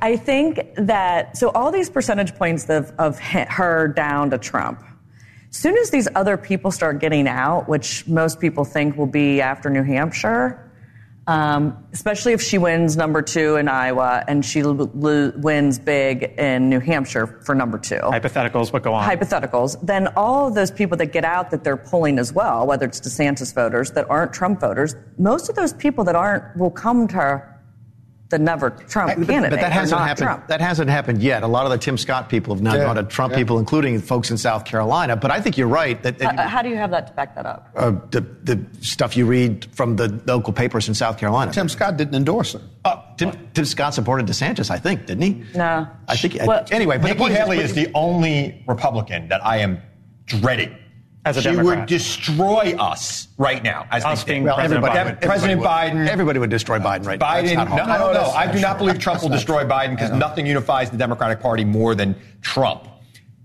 [0.00, 4.82] I think that so all these percentage points of, of her down to Trump.
[5.50, 9.68] Soon as these other people start getting out, which most people think will be after
[9.68, 10.69] New Hampshire,
[11.30, 16.24] um, especially if she wins number two in Iowa and she l- l- wins big
[16.36, 18.00] in New Hampshire for number two.
[18.00, 19.08] hypotheticals, but go on.
[19.08, 22.84] Hypotheticals, then all of those people that get out that they're pulling as well, whether
[22.84, 27.06] it's DeSantis voters that aren't Trump voters, most of those people that aren't will come
[27.06, 27.40] to
[28.30, 29.50] the never Trump But- candidate.
[29.50, 30.26] But that hasn't not happened.
[30.26, 30.46] Trump.
[30.46, 31.42] That hasn't happened yet.
[31.42, 33.38] A lot of the Tim Scott people have now Yeah, gone to Trump yeah.
[33.38, 35.16] people, including folks in South Carolina.
[35.16, 37.34] But I think you're right that, that Uh, how do you have that to back
[37.34, 37.68] that up?
[37.76, 41.52] uh, the, the stuff you read from the local papers in South Carolina.
[41.52, 42.60] Tim Scott didn't endorse her.
[42.84, 45.44] Uh, Tim, Tim Scott supported DeSantis, I think, didn't he?
[45.54, 45.86] No.
[46.08, 46.38] I think.
[46.46, 49.80] Well- anyway, but the Nikki Haley is, is the only Republican that I am
[50.26, 50.74] dreading.
[51.30, 51.78] As a she Democrat.
[51.80, 53.86] would destroy us right now.
[53.90, 55.02] As Us being well, President everybody, Biden.
[55.02, 56.08] everybody President would- Biden.
[56.08, 57.26] Everybody would destroy Biden right now.
[57.26, 57.42] Biden.
[57.54, 59.64] That's not No, no, no, that's I do not believe Trump will destroy.
[59.64, 62.86] Biden because nothing unifies the Democratic Party more than Trump.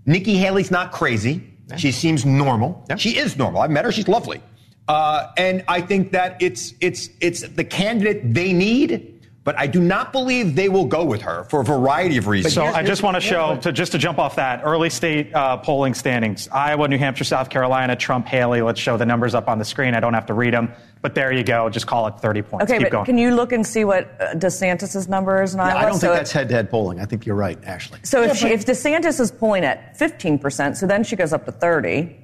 [0.06, 1.42] Nikki Haley's not crazy.
[1.76, 2.84] She seems normal.
[2.88, 2.96] Yeah.
[2.96, 3.60] She is normal.
[3.62, 3.90] I've met her.
[3.92, 4.40] She's lovely.
[4.88, 9.15] Uh, and I think that it's it's it's the candidate they need.
[9.46, 12.52] But I do not believe they will go with her for a variety of reasons.
[12.52, 15.56] So I just want to show, to, just to jump off that, early state uh,
[15.58, 18.60] polling standings Iowa, New Hampshire, South Carolina, Trump, Haley.
[18.60, 19.94] Let's show the numbers up on the screen.
[19.94, 20.72] I don't have to read them.
[21.00, 21.70] But there you go.
[21.70, 22.64] Just call it 30 points.
[22.64, 23.04] Okay, Keep but going.
[23.04, 25.78] can you look and see what uh, DeSantis' number is in Iowa?
[25.78, 26.98] I don't So think that's head-to-head polling.
[26.98, 28.00] I think you're right, Ashley.
[28.02, 31.52] So if, she, if DeSantis is polling at 15%, so then she goes up to
[31.52, 32.16] 30.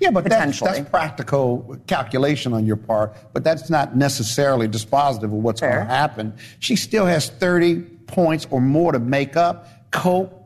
[0.00, 5.32] Yeah, but that's, that's practical calculation on your part, but that's not necessarily dispositive of
[5.32, 6.34] what's going to happen.
[6.58, 9.90] She still has 30 points or more to make up.
[9.90, 10.43] Cope,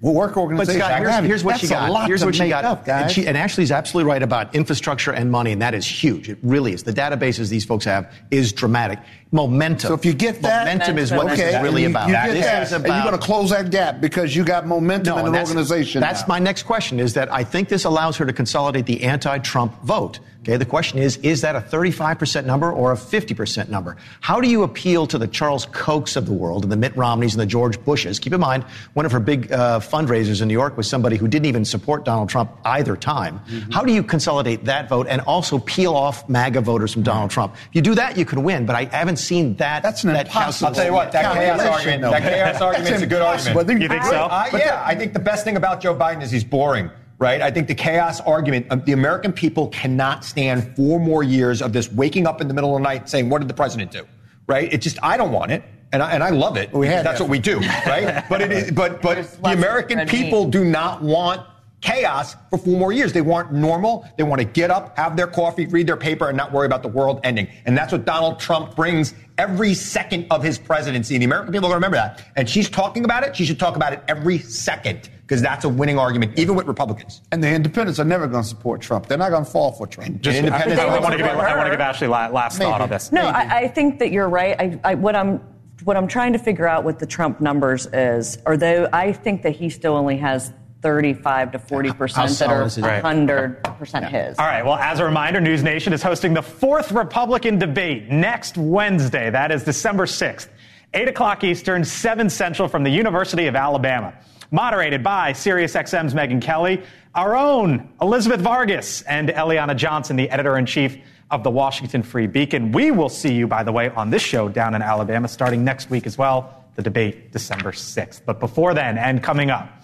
[0.00, 0.80] work But organization.
[0.80, 2.06] Scott, I here's, here's what That's she got.
[2.06, 2.64] Here's what she got.
[2.64, 2.88] up.
[2.88, 6.28] And, she, and Ashley's absolutely right about infrastructure and money, and that is huge.
[6.28, 6.82] It really is.
[6.82, 9.00] The databases these folks have is dramatic.
[9.30, 9.88] Momentum.
[9.88, 12.08] so if you get that, momentum is what this is really you, about.
[12.08, 14.66] You get This that, is and you're going to close that gap because you got
[14.66, 16.00] momentum in an that's, organization.
[16.00, 16.28] That's now.
[16.28, 20.20] my next question is that I think this allows her to consolidate the anti-Trump vote.
[20.48, 23.98] Okay, the question is, is that a 35% number or a 50% number?
[24.22, 27.34] How do you appeal to the Charles Kochs of the world and the Mitt Romneys
[27.34, 28.18] and the George Bushes?
[28.18, 31.28] Keep in mind, one of her big uh, fundraisers in New York was somebody who
[31.28, 33.40] didn't even support Donald Trump either time.
[33.40, 33.72] Mm-hmm.
[33.72, 37.54] How do you consolidate that vote and also peel off MAGA voters from Donald Trump?
[37.54, 39.82] If you do that, you can win, but I haven't seen that.
[39.82, 42.10] That's an that impossible I'll tell you what, that chaos argument, though.
[42.12, 43.58] that chaos That's argument is a good impossible.
[43.58, 43.82] argument.
[43.82, 44.16] You think I- so?
[44.16, 46.90] Uh, yeah, I think the best thing about Joe Biden is he's boring.
[47.18, 47.40] Right?
[47.42, 51.72] I think the chaos argument, um, the American people cannot stand four more years of
[51.72, 54.06] this waking up in the middle of the night saying, what did the president do?
[54.46, 54.72] Right?
[54.72, 55.62] It just, I don't want it.
[55.90, 56.72] And I, and I love it.
[56.72, 57.24] We had That's that.
[57.24, 58.22] what we do, right?
[58.28, 61.40] but it is, but, but the American people do not want
[61.80, 63.12] chaos for four more years.
[63.12, 64.08] They want normal.
[64.16, 66.82] They want to get up, have their coffee, read their paper, and not worry about
[66.82, 67.48] the world ending.
[67.66, 71.14] And that's what Donald Trump brings every second of his presidency.
[71.14, 72.26] And the American people are going to remember that.
[72.36, 73.36] And she's talking about it.
[73.36, 77.20] She should talk about it every second because that's a winning argument, even with Republicans.
[77.30, 79.06] And the independents are never going to support Trump.
[79.06, 80.20] They're not going to fall for Trump.
[80.22, 82.28] Just, Independent- I, I want to give, They would I want to give Ashley la-
[82.28, 82.70] last Maybe.
[82.70, 83.12] thought on this.
[83.12, 84.56] No, I, I think that you're right.
[84.58, 85.40] I, I, what I'm
[85.84, 89.54] what I'm trying to figure out with the Trump numbers is, although I think that
[89.54, 92.82] he still only has 35 to 40 percent that are is it?
[92.82, 94.38] 100 percent his.
[94.38, 94.64] All right.
[94.64, 99.30] Well, as a reminder, News Nation is hosting the fourth Republican debate next Wednesday.
[99.30, 100.48] That is December 6th,
[100.94, 104.14] 8 o'clock Eastern, 7 Central from the University of Alabama.
[104.50, 106.82] Moderated by SiriusXM's Megyn Kelly,
[107.14, 110.96] our own Elizabeth Vargas, and Eliana Johnson, the editor in chief
[111.30, 112.72] of the Washington Free Beacon.
[112.72, 115.90] We will see you, by the way, on this show down in Alabama starting next
[115.90, 116.64] week as well.
[116.76, 118.22] The debate December 6th.
[118.24, 119.77] But before then, and coming up,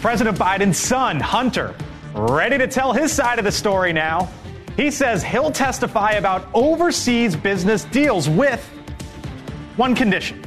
[0.00, 1.74] President Biden's son, Hunter,
[2.14, 4.28] ready to tell his side of the story now.
[4.76, 8.64] He says he'll testify about overseas business deals with
[9.76, 10.44] one condition.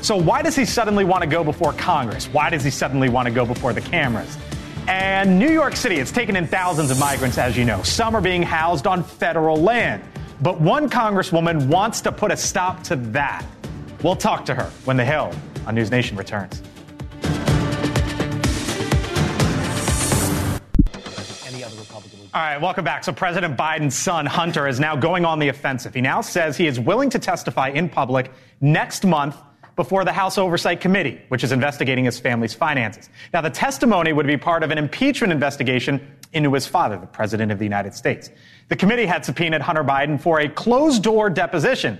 [0.00, 2.26] So, why does he suddenly want to go before Congress?
[2.26, 4.38] Why does he suddenly want to go before the cameras?
[4.86, 7.82] And New York City, it's taken in thousands of migrants, as you know.
[7.82, 10.04] Some are being housed on federal land.
[10.40, 13.44] But one congresswoman wants to put a stop to that.
[14.04, 15.32] We'll talk to her when The Hill
[15.66, 16.62] on News Nation returns.
[22.34, 23.04] All right, welcome back.
[23.04, 25.94] So, President Biden's son, Hunter, is now going on the offensive.
[25.94, 29.34] He now says he is willing to testify in public next month
[29.76, 33.08] before the House Oversight Committee, which is investigating his family's finances.
[33.32, 37.50] Now, the testimony would be part of an impeachment investigation into his father, the President
[37.50, 38.28] of the United States.
[38.68, 41.98] The committee had subpoenaed Hunter Biden for a closed door deposition.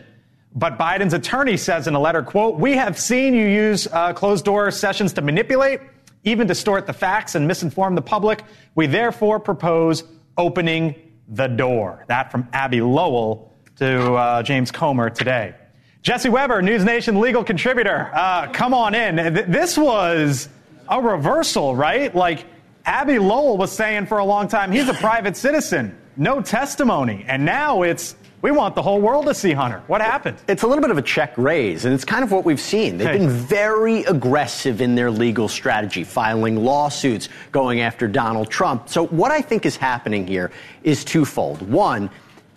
[0.55, 4.45] But Biden's attorney says in a letter, quote, we have seen you use uh, closed
[4.45, 5.81] door sessions to manipulate,
[6.25, 8.43] even distort the facts and misinform the public.
[8.75, 10.05] We therefore propose
[10.39, 10.95] opening
[11.29, 12.05] the door.
[12.09, 15.55] That from Abbe Lowell to uh, James Comer today.
[16.03, 19.17] Jesse Weber, News Nation legal contributor, uh, come on in.
[19.51, 20.49] This was
[20.89, 22.15] a reversal, right?
[22.15, 22.47] Like
[22.87, 27.25] Abbe Lowell was saying for a long time, he's a private citizen, no testimony.
[27.29, 29.83] And now it's, we want the whole world to see Hunter.
[29.89, 30.39] What happened?
[30.47, 32.99] It's a little bit of a check raise, and it's kind of what we've seen.
[32.99, 33.19] They've Hey.
[33.19, 38.89] been very aggressive in their legal strategy, filing lawsuits, going after Donald Trump.
[38.89, 40.51] So, what I think is happening here
[40.85, 41.63] is twofold.
[41.69, 42.11] One,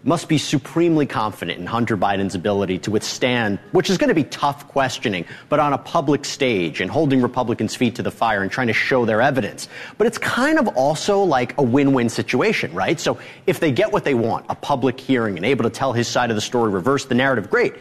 [0.03, 4.23] must be supremely confident in Hunter Biden's ability to withstand, which is going to be
[4.23, 8.51] tough questioning, but on a public stage and holding Republicans' feet to the fire and
[8.51, 9.67] trying to show their evidence.
[9.97, 12.99] But it's kind of also like a win win situation, right?
[12.99, 16.07] So if they get what they want, a public hearing and able to tell his
[16.07, 17.73] side of the story, reverse the narrative, great.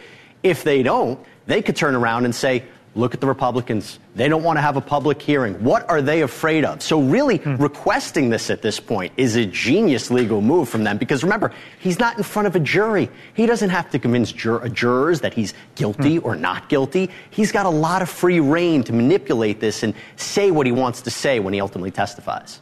[0.43, 3.99] If they don't, they could turn around and say, Look at the Republicans.
[4.15, 5.53] They don't want to have a public hearing.
[5.63, 6.81] What are they afraid of?
[6.81, 7.55] So, really, hmm.
[7.55, 11.99] requesting this at this point is a genius legal move from them because remember, he's
[11.99, 13.09] not in front of a jury.
[13.33, 16.25] He doesn't have to convince jur- uh, jurors that he's guilty hmm.
[16.25, 17.09] or not guilty.
[17.29, 21.01] He's got a lot of free reign to manipulate this and say what he wants
[21.03, 22.59] to say when he ultimately testifies.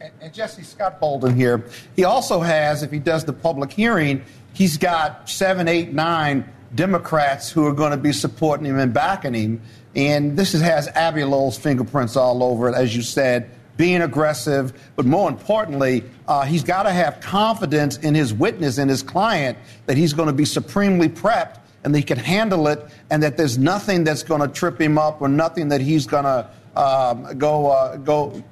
[0.00, 1.64] And, and Jesse Scott Bolden here,
[1.96, 6.44] he also has, if he does the public hearing, he's got seven, eight, nine
[6.76, 9.60] Democrats who are going to be supporting him and backing him.
[9.94, 14.72] And this is, has Abbe Lowell's fingerprints all over it, as you said, being aggressive.
[14.94, 19.58] But more importantly, uh, he's got to have confidence in his witness and his client
[19.86, 23.36] that he's going to be supremely prepped and that he can handle it and that
[23.36, 27.36] there's nothing that's going to trip him up or nothing that he's going to um,
[27.38, 28.42] go uh, go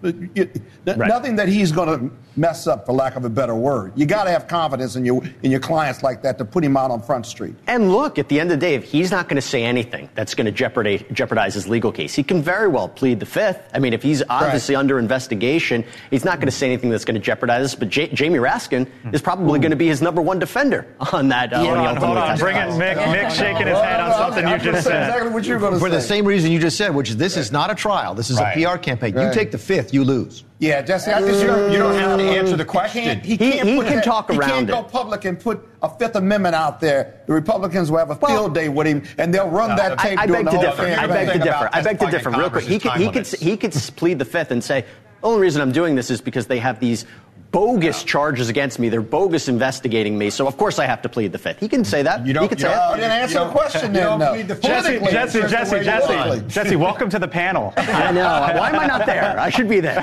[0.87, 4.25] nothing that he's going to mess up for lack of a better word you got
[4.25, 7.01] to have confidence in your in your clients like that to put him out on
[7.01, 9.43] front street And look, at the end of the day, if he's not going to
[9.47, 13.21] say anything that's going to jeopardize, jeopardize his legal case, he can very well plead
[13.21, 13.69] the fifth.
[13.73, 17.15] I mean, if he's obviously under investigation, he's not going to say anything that's going
[17.15, 17.75] to jeopardize us.
[17.75, 21.53] But J- Jamie Raskin is probably going to be his number one defender on that.
[21.53, 22.39] Uh, when he Hold on, hold on.
[22.39, 22.97] Bring it, testifies.
[22.97, 23.15] Mick.
[23.15, 25.09] Mick shaking his head on something you just said.
[25.09, 27.17] exactly what you're going to For say the same reason you just said, which is
[27.17, 28.14] this is not a trial.
[28.17, 28.57] This is Right.
[28.57, 29.19] a PR campaign.
[29.19, 30.45] You take the fifth, you lose.
[30.61, 33.05] yeah Jesse I just, You don't- you don't have to answer the he question.
[33.05, 35.67] can't, he He- can't, he put can that- talk he can't go public and put
[35.83, 39.35] a Fifth Amendment out there the Republicans will have a field day with him and
[39.35, 40.83] they'll run that tape I, I during beg to differ.
[40.83, 41.09] I campaign.
[41.27, 41.71] beg to differ.
[41.73, 42.31] I beg to differ.
[42.31, 44.83] Real quick, he could he could he could plead the fifth and say,
[45.21, 47.05] "The only reason I'm doing this is because they have these."
[47.55, 48.89] Bogus charges against me.
[48.89, 50.29] They're bogus investigating me.
[50.29, 51.61] So of course I have to plead the fifth.
[51.61, 52.27] He can say that.
[52.27, 52.95] You don't- he can you say don't- it.
[52.95, 54.03] Oh, then answer the question then.
[54.03, 54.33] don't no.
[54.33, 54.65] plead the fifth.
[54.65, 56.41] Jesse, Jesse, Jesse, Jesse.
[56.49, 57.73] Jesse, welcome to the panel.
[57.77, 58.25] I know.
[58.59, 59.39] Why am I not there?
[59.39, 60.03] I should be there.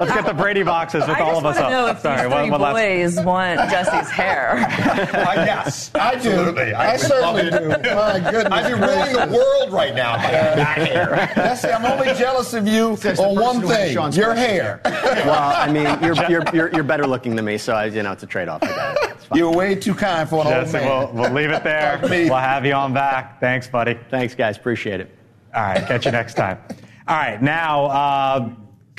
[0.00, 1.70] Let's get the Brady boxes with I all of us up.
[1.70, 2.74] know if Sorry, these one, three one last.
[2.74, 4.66] boys want Jesse's hair.
[5.20, 6.30] Uh, yes, I do.
[6.30, 6.72] absolutely.
[6.74, 7.68] I would certainly do.
[7.94, 11.32] My goodness I'd be ruling the world right now if I had that hair.
[11.34, 14.80] Jesse, I'm only jealous of you on one thing: your hair.
[14.84, 16.14] Well, I mean, you're,
[16.46, 18.62] you're, you're, you're better looking than me, so I, you know it's a trade-off.
[18.62, 19.16] I got it.
[19.34, 21.14] You're way too kind for an old Jesse, man.
[21.14, 21.98] we'll, we'll leave it there.
[22.08, 22.24] Me.
[22.24, 23.38] We'll have you on back.
[23.40, 23.98] Thanks, buddy.
[24.10, 24.56] Thanks, guys.
[24.56, 25.16] Appreciate it.
[25.54, 26.58] All right, catch you next time.
[27.06, 28.50] All right, now uh,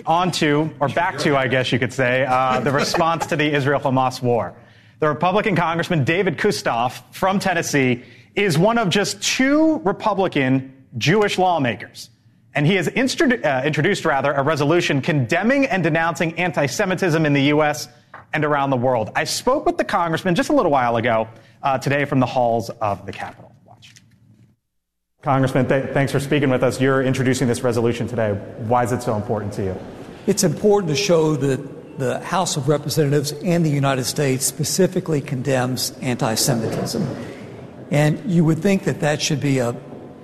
[0.06, 3.54] on to, or back to, I guess you could say, uh, the response to the
[3.54, 4.54] Israel Hamas war.
[4.99, 8.04] The Republican Congressman David Kustoff from Tennessee
[8.36, 12.10] is one of just two Republican Jewish lawmakers.
[12.53, 17.43] And he has uh, introduced, rather, a resolution condemning and denouncing anti Semitism in the
[17.43, 17.87] U.S.
[18.33, 19.11] and around the world.
[19.15, 21.29] I spoke with the congressman just a little while ago
[21.63, 23.55] uh, today from the halls of the Capitol.
[23.65, 23.93] Watch.
[25.21, 26.81] Congressman, th- thanks for speaking with us.
[26.81, 28.33] You're introducing this resolution today.
[28.67, 29.77] Why is it so important to you?
[30.27, 35.91] It's important to show that the House of Representatives and the United States specifically condemns
[36.01, 37.07] anti Semitism.
[37.91, 39.75] And you would think that that should be a,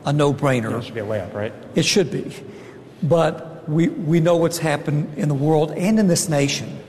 [0.07, 0.79] a no brainer.
[0.79, 1.53] It should be a layup, right?
[1.75, 2.33] It should be.
[3.03, 6.79] But we, we know what's happened in the world and in this nation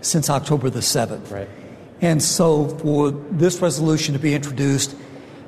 [0.00, 1.30] since October the 7th.
[1.30, 1.48] Right.
[2.00, 4.94] And so for this resolution to be introduced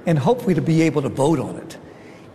[0.06, 1.78] and hopefully to be able to vote on it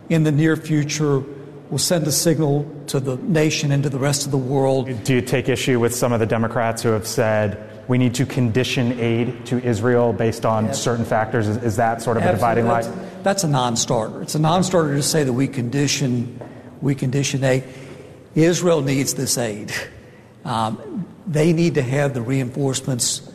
[0.08, 1.21] in the near future
[1.69, 4.88] will send a signal to the nation and to the rest of the world.
[5.03, 8.25] Do you take issue with some of the Democrats who have said we need to
[8.25, 11.49] condition aid to Israel based on certain factors?
[11.49, 12.86] Is, is that sort of a dividing line?
[13.26, 14.22] That's a non-starter.
[14.22, 16.40] It's a non-starter to say that we condition,
[16.80, 17.64] we condition aid.
[18.36, 19.74] Israel needs this aid.
[20.44, 23.28] Um, they need to have the reinforcements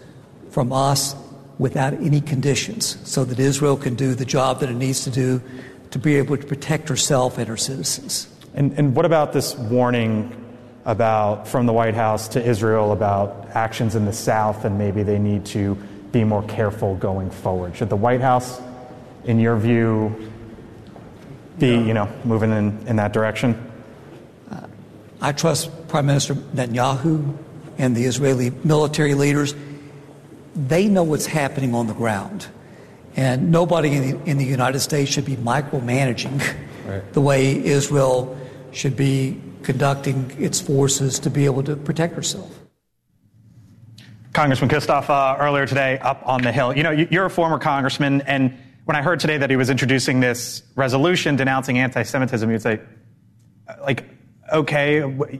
[0.50, 1.16] from us
[1.58, 5.42] without any conditions, so that Israel can do the job that it needs to do
[5.90, 8.28] to be able to protect herself and her citizens.
[8.54, 10.32] And, and what about this warning
[10.84, 15.18] about from the White House to Israel about actions in the South and maybe they
[15.18, 15.74] need to
[16.12, 17.76] be more careful going forward?
[17.76, 18.60] Should the White House,
[19.24, 20.30] in your view,
[21.58, 23.66] be you know moving in, in that direction?
[25.22, 27.36] I trust Prime Minister Netanyahu
[27.76, 29.54] and the Israeli military leaders.
[30.56, 32.46] They know what's happening on the ground.
[33.16, 36.42] And nobody in the, in the United States should be micromanaging
[37.12, 38.38] the way Israel
[38.72, 42.50] should be conducting its forces to be able to protect herself.
[44.32, 47.58] Congressman Kustoff, uh, earlier today up on the Hill, you know, you- you're a former
[47.58, 52.50] congressman, and when I heard today that he was introducing this resolution denouncing anti Semitism,
[52.50, 52.80] you'd say,
[53.68, 54.04] uh, like,
[54.52, 54.98] okay,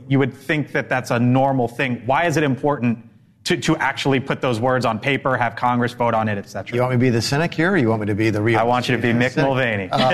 [0.09, 2.03] you would think that that's a normal thing.
[2.07, 3.10] Why is it important
[3.51, 6.75] to, to actually put those words on paper, have Congress vote on it, et cetera?
[6.75, 8.41] You want me to be the cynic here, or you want me to be the
[8.41, 8.59] real?
[8.59, 9.47] I want you to be Mick cynic?
[9.49, 9.89] Mulvaney.
[9.91, 10.11] Uh,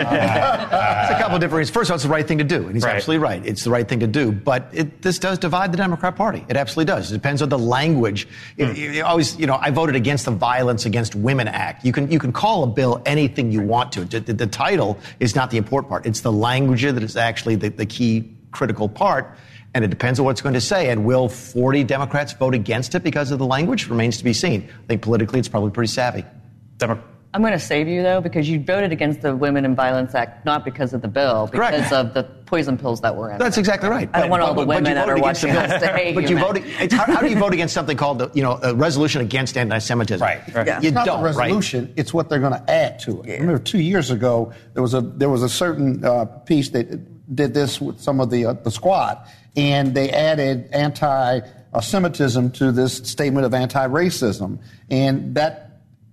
[1.02, 1.74] it's a couple of different reasons.
[1.74, 2.96] First of all, it's the right thing to do, and he's Right.
[2.96, 3.44] absolutely right.
[3.44, 6.44] It's the right thing to do, but it, this does divide the Democrat Party.
[6.48, 7.10] It absolutely does.
[7.10, 8.26] It depends on the language.
[8.56, 8.62] Hmm.
[8.62, 11.84] It- it always, you know, I voted against the Violence Against Women Act.
[11.84, 14.04] You can you can call a bill anything you want to.
[14.04, 16.06] The, the- the title is not the important part.
[16.06, 19.36] It's the language that is actually the, the key critical part.
[19.76, 20.88] And it depends on what it's going to say.
[20.88, 23.88] And will 40 Democrats vote against it because of the language?
[23.90, 24.66] Remains to be seen.
[24.84, 26.24] I think politically it's probably pretty savvy.
[26.78, 26.98] Demo-
[27.34, 30.46] I'm going to save you though because you voted against the Women and Violence Act
[30.46, 31.92] not because of the bill, because Correct.
[31.92, 33.36] of the poison pills that were in.
[33.36, 33.38] It.
[33.40, 33.60] That's it.
[33.60, 34.08] exact's right.
[34.14, 36.22] I don't want all the But- but women that are watching the- us stay But
[36.22, 36.44] you human.
[36.44, 36.62] voted.
[36.80, 39.58] It's, how, how do you vote against something called the, you know a resolution against
[39.58, 40.24] anti-Semitism?
[40.24, 40.40] Right.
[40.48, 40.80] Yeah.
[40.80, 41.18] You It's not don't.
[41.22, 41.36] the right?
[41.36, 43.40] resolution; it's what they're going to add to it.
[43.40, 47.52] Remember, two years ago there was a there was a certain uh, piece that did
[47.52, 49.18] this with some of the uh, the squad,
[49.56, 54.58] and they added anti-Semitism to this statement of anti-racism,
[54.90, 55.62] and that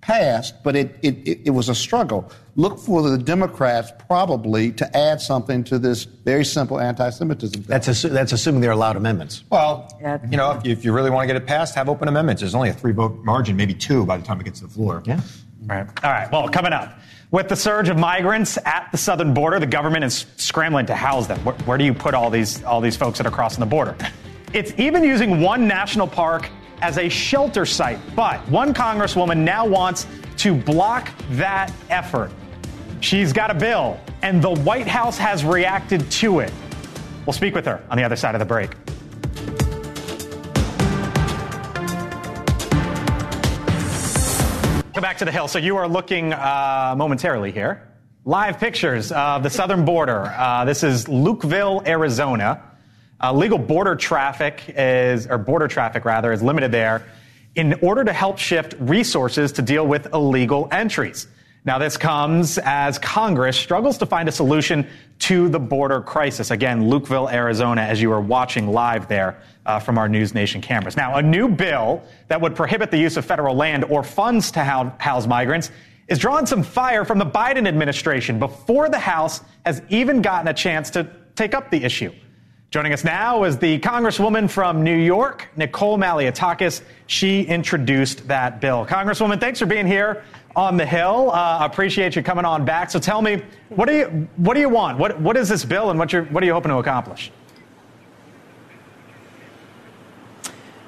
[0.00, 0.62] passed.
[0.62, 2.30] But it it, it, it was a struggle.
[2.56, 7.62] Look for the Democrats probably to add something to this very simple anti-Semitism.
[7.64, 9.42] That's assu- that's assuming they're allowed amendments.
[9.50, 10.18] Well, Yeah.
[10.30, 12.40] you know, if you, if you really want to get it passed, have open amendments.
[12.42, 14.72] There's only a three vote margin, maybe two by the time it gets to the
[14.72, 15.02] floor.
[15.04, 15.20] Yeah.
[15.66, 15.86] Right.
[16.04, 16.30] All right.
[16.30, 16.98] Well, coming up.
[17.30, 21.26] With the surge of migrants at the southern border, the government is scrambling to house
[21.26, 21.42] them.
[21.44, 23.96] Where, where do you put all these all these folks that are crossing the border?
[24.52, 26.48] It's even using one national park
[26.80, 27.98] as a shelter site.
[28.14, 30.06] But one congresswoman now wants
[30.38, 32.30] to block that effort.
[33.00, 36.52] She's got a bill, and the White House has reacted to it.
[37.26, 38.70] We'll speak with her on the other side of the break.
[44.94, 45.48] Come back to the Hill.
[45.48, 47.82] So you are looking uh, momentarily here.
[48.24, 50.26] Live pictures of the southern border.
[50.26, 52.62] Uh, this is Lukeville, Arizona.
[53.20, 57.04] Uh, legal border traffic is, or border traffic rather, is limited there
[57.56, 61.26] in order to help shift resources to deal with illegal entries.
[61.66, 64.86] Now, this comes as Congress struggles to find a solution
[65.20, 66.50] to the border crisis.
[66.50, 70.94] Again, Lukeville, Arizona, as you are watching live there uh, from our News Nation cameras.
[70.94, 74.62] Now, a new bill that would prohibit the use of federal land or funds to
[74.62, 75.70] house migrants
[76.08, 80.54] is drawing some fire from the Biden administration before the House has even gotten a
[80.54, 82.12] chance to take up the issue.
[82.74, 86.82] Joining us now is the Congresswoman from New York, Nicole Malliotakis.
[87.06, 88.84] She introduced that bill.
[88.84, 90.24] Congresswoman, thanks for being here
[90.56, 91.30] on the Hill.
[91.30, 92.90] Uh, appreciate you coming on back.
[92.90, 94.98] So tell me, what do you what do you want?
[94.98, 97.30] What what is this bill, and what you what are you hoping to accomplish?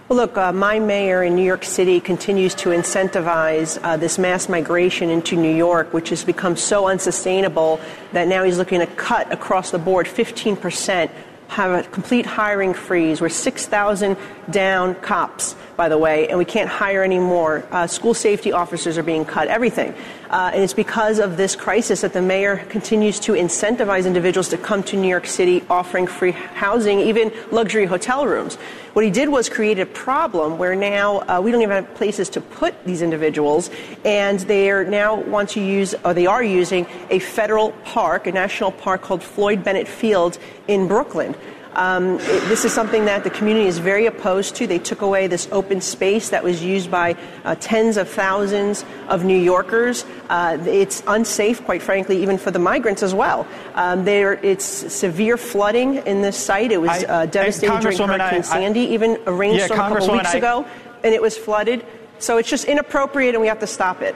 [0.09, 4.49] Well, look, uh, my mayor in New York City continues to incentivize uh, this mass
[4.49, 7.80] migration into New York, which has become so unsustainable
[8.12, 11.11] that now he's looking to cut across the board 15 percent
[11.49, 13.20] have a complete hiring freeze.
[13.20, 14.16] We're 6,000
[14.51, 17.64] down cops, by the way, and we can't hire any more.
[17.70, 19.94] Uh, school safety officers are being cut, everything.
[20.31, 24.59] Uh, and it's because of this crisis that the mayor continues to incentivize individuals to
[24.59, 28.57] come to New York City offering free housing, even luxury hotel rooms.
[28.93, 32.29] What he did was create a problem where now uh, we don't even have places
[32.31, 33.70] to put these individuals,
[34.05, 38.33] and they are now want to use, or they are using, a federal park, a
[38.33, 41.35] national park called Floyd Bennett Field in Brooklyn.
[41.77, 44.66] Um, it, this is something that the community is very opposed to.
[44.66, 49.24] They took away this open space that was used by uh, tens of thousands of
[49.24, 50.07] New Yorkers.
[50.31, 53.47] Uh, it's unsafe, quite frankly, even for the migrants as well.
[53.74, 56.72] Um, there, it's severe flooding in this site.
[56.72, 60.14] It was I, uh, devastating during Hurricane I, Sandy, even a rainstorm yeah, a couple
[60.14, 60.66] weeks ago,
[61.05, 61.85] and it was flooded.
[62.18, 64.14] So it's just inappropriate, and we have to stop it.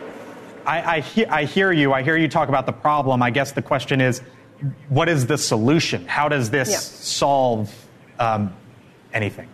[0.65, 1.93] I, I, he- I hear you.
[1.93, 3.23] I hear you talk about the problem.
[3.23, 4.23] I guess the question is
[4.89, 6.07] what is the solution?
[6.07, 7.75] How does this solve
[8.19, 8.55] um,
[9.13, 9.49] anything?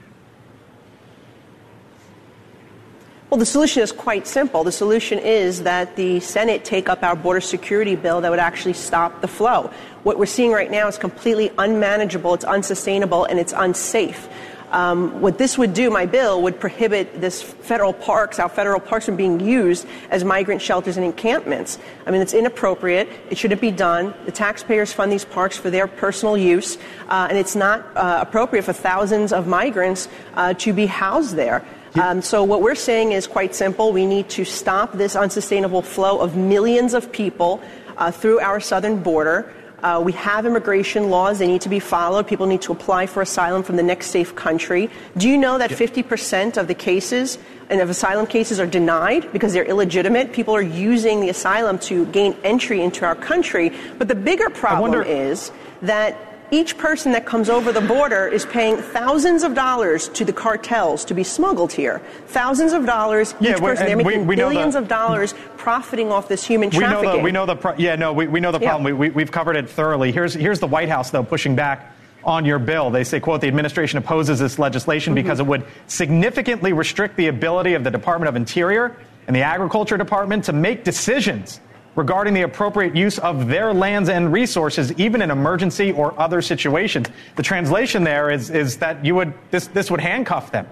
[3.31, 4.63] Well, the solution is quite simple.
[4.63, 8.75] The solution is that the Senate take up our border security bill that would actually
[8.75, 9.71] stop the flow.
[10.05, 14.29] What we're seeing right now is completely unmanageable, it's unsustainable, and it's unsafe.
[14.71, 19.07] Um, what this would do, my bill, would prohibit this federal parks, our federal parks,
[19.07, 21.79] from being used as migrant shelters and encampments.
[22.07, 23.09] I mean, it's inappropriate.
[23.31, 24.15] It shouldn't be done.
[24.25, 28.63] The taxpayers fund these parks for their personal use, uh, and it's not uh, appropriate
[28.63, 31.65] for thousands of migrants uh, to be housed there.
[31.95, 33.91] Um, so what we're saying is quite simple.
[33.91, 37.63] We need to stop this unsustainable flow of millions of people
[37.97, 39.55] uh, through our southern border.
[39.87, 41.39] Uh, we have immigration laws.
[41.39, 42.27] They need to be followed.
[42.27, 44.91] People need to apply for asylum from the next safe country.
[45.17, 47.39] Do you know that 50% of the cases
[47.71, 50.33] and of asylum cases are denied because they're illegitimate?
[50.33, 53.71] People are using the asylum to gain entry into our country.
[53.97, 56.17] But the bigger problem wonder- is that
[56.51, 61.05] each person that comes over the border is paying thousands of dollars to the cartels
[61.07, 62.01] to be smuggled here.
[62.27, 63.87] Thousands of dollars yeah, each person.
[63.87, 67.01] They're making we, we billions the, of dollars profiting off this human trafficking.
[67.01, 68.87] We know the, we know the pro- yeah, no, we, we know the problem.
[68.87, 68.99] Yeah.
[68.99, 70.13] We, we, have covered it thoroughly.
[70.13, 71.93] Here's, here's the White House, though, pushing back
[72.25, 72.91] on your bill.
[72.91, 75.23] They say, quote, the administration opposes this legislation mm-hmm.
[75.23, 79.97] because it would significantly restrict the ability of the Department of Interior and the Agriculture
[79.97, 81.61] Department to make decisions
[81.97, 87.09] regarding the appropriate use of their lands and resources, even in emergency or other situations.
[87.35, 90.69] The translation there is, is that you would, this, this would handcuff them.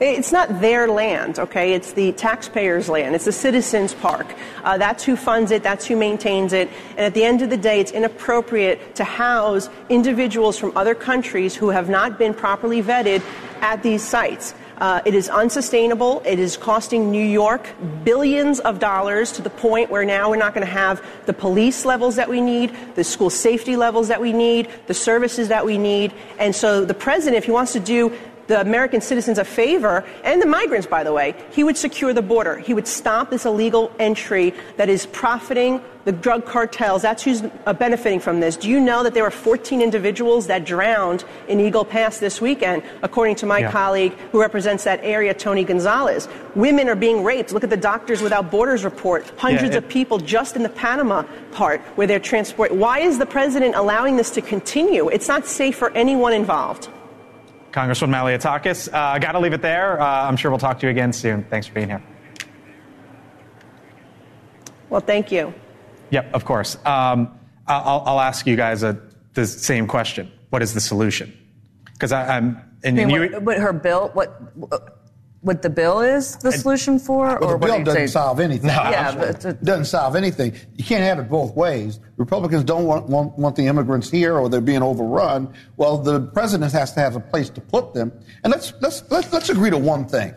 [0.00, 1.72] It's not their land, okay?
[1.72, 3.16] It's the taxpayers' land.
[3.16, 4.32] It's the citizens' park.
[4.62, 5.64] Uh, that's who funds it.
[5.64, 6.70] That's who maintains it.
[6.90, 11.56] And at the end of the day, it's inappropriate to house individuals from other countries
[11.56, 13.22] who have not been properly vetted
[13.60, 14.54] at these sites.
[14.78, 16.22] Uh, it is unsustainable.
[16.24, 17.74] It is costing New York
[18.04, 21.84] billions of dollars to the point where now we're not going to have the police
[21.84, 25.78] levels that we need, the school safety levels that we need, the services that we
[25.78, 26.12] need.
[26.38, 28.16] And so the president, if he wants to do
[28.48, 32.22] the American citizens a favor, and the migrants, by the way, he would secure the
[32.22, 32.58] border.
[32.58, 37.02] He would stop this illegal entry that is profiting the drug cartels.
[37.02, 38.56] That's who's uh, benefiting from this.
[38.56, 42.82] Do you know that there were 14 individuals that drowned in Eagle Pass this weekend,
[43.02, 43.70] according to my yeah.
[43.70, 46.26] colleague who represents that area, Tony Gonzalez?
[46.54, 47.52] Women are being raped.
[47.52, 49.30] Look at the Doctors Without Borders report.
[49.36, 52.78] Hundreds yeah, it, of people just in the Panama part where they're transported.
[52.78, 55.10] Why is the president allowing this to continue?
[55.10, 56.88] It's not safe for anyone involved.
[57.72, 58.92] Congresswoman Malliotakis.
[58.92, 60.00] I uh, got to leave it there.
[60.00, 61.44] Uh, I'm sure we'll talk to you again soon.
[61.44, 62.02] Thanks for being here.
[64.90, 65.52] Well, thank you.
[66.10, 66.76] Yep, of course.
[66.86, 68.98] Um, I'll, I'll, ask you guys a,
[69.34, 70.32] the same question.
[70.48, 71.36] What is the solution?
[71.92, 72.62] Because I'm.
[72.82, 74.10] And, I mean, you, what, what, her bill?
[74.14, 74.97] What?
[75.40, 78.06] What the bill is the solution for, Well, or the bill doesn't say?
[78.08, 78.68] solve anything.
[78.70, 80.54] Yeah, but it doesn't solve anything.
[80.74, 82.00] You can't have it both ways.
[82.16, 85.52] Republicans don't want, want, want the immigrants here, or they're being overrun.
[85.76, 88.12] Well, the president has to have a place to put them.
[88.42, 90.34] And let's let's let's, let's agree to one thing.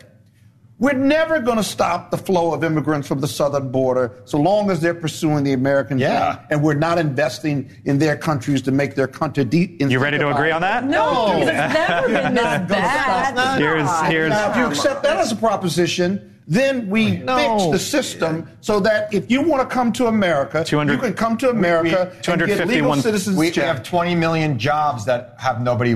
[0.82, 4.68] We're never going to stop the flow of immigrants from the southern border so long
[4.68, 6.32] as they're pursuing the American Yeah.
[6.32, 9.44] dream, and we're not investing in their countries to make their country.
[9.44, 10.84] De- You ready to agree on that?
[10.84, 13.32] No, it's never been this bad.
[13.34, 13.58] stop.
[13.60, 18.48] Here's- here's- now, if you accept that as a proposition, then we fix the system
[18.60, 22.10] so that if you want to come to America, you can come to America and
[22.14, 22.68] get 251
[22.98, 23.38] legal citizenship.
[23.38, 25.94] We have 20 million jobs that have nobody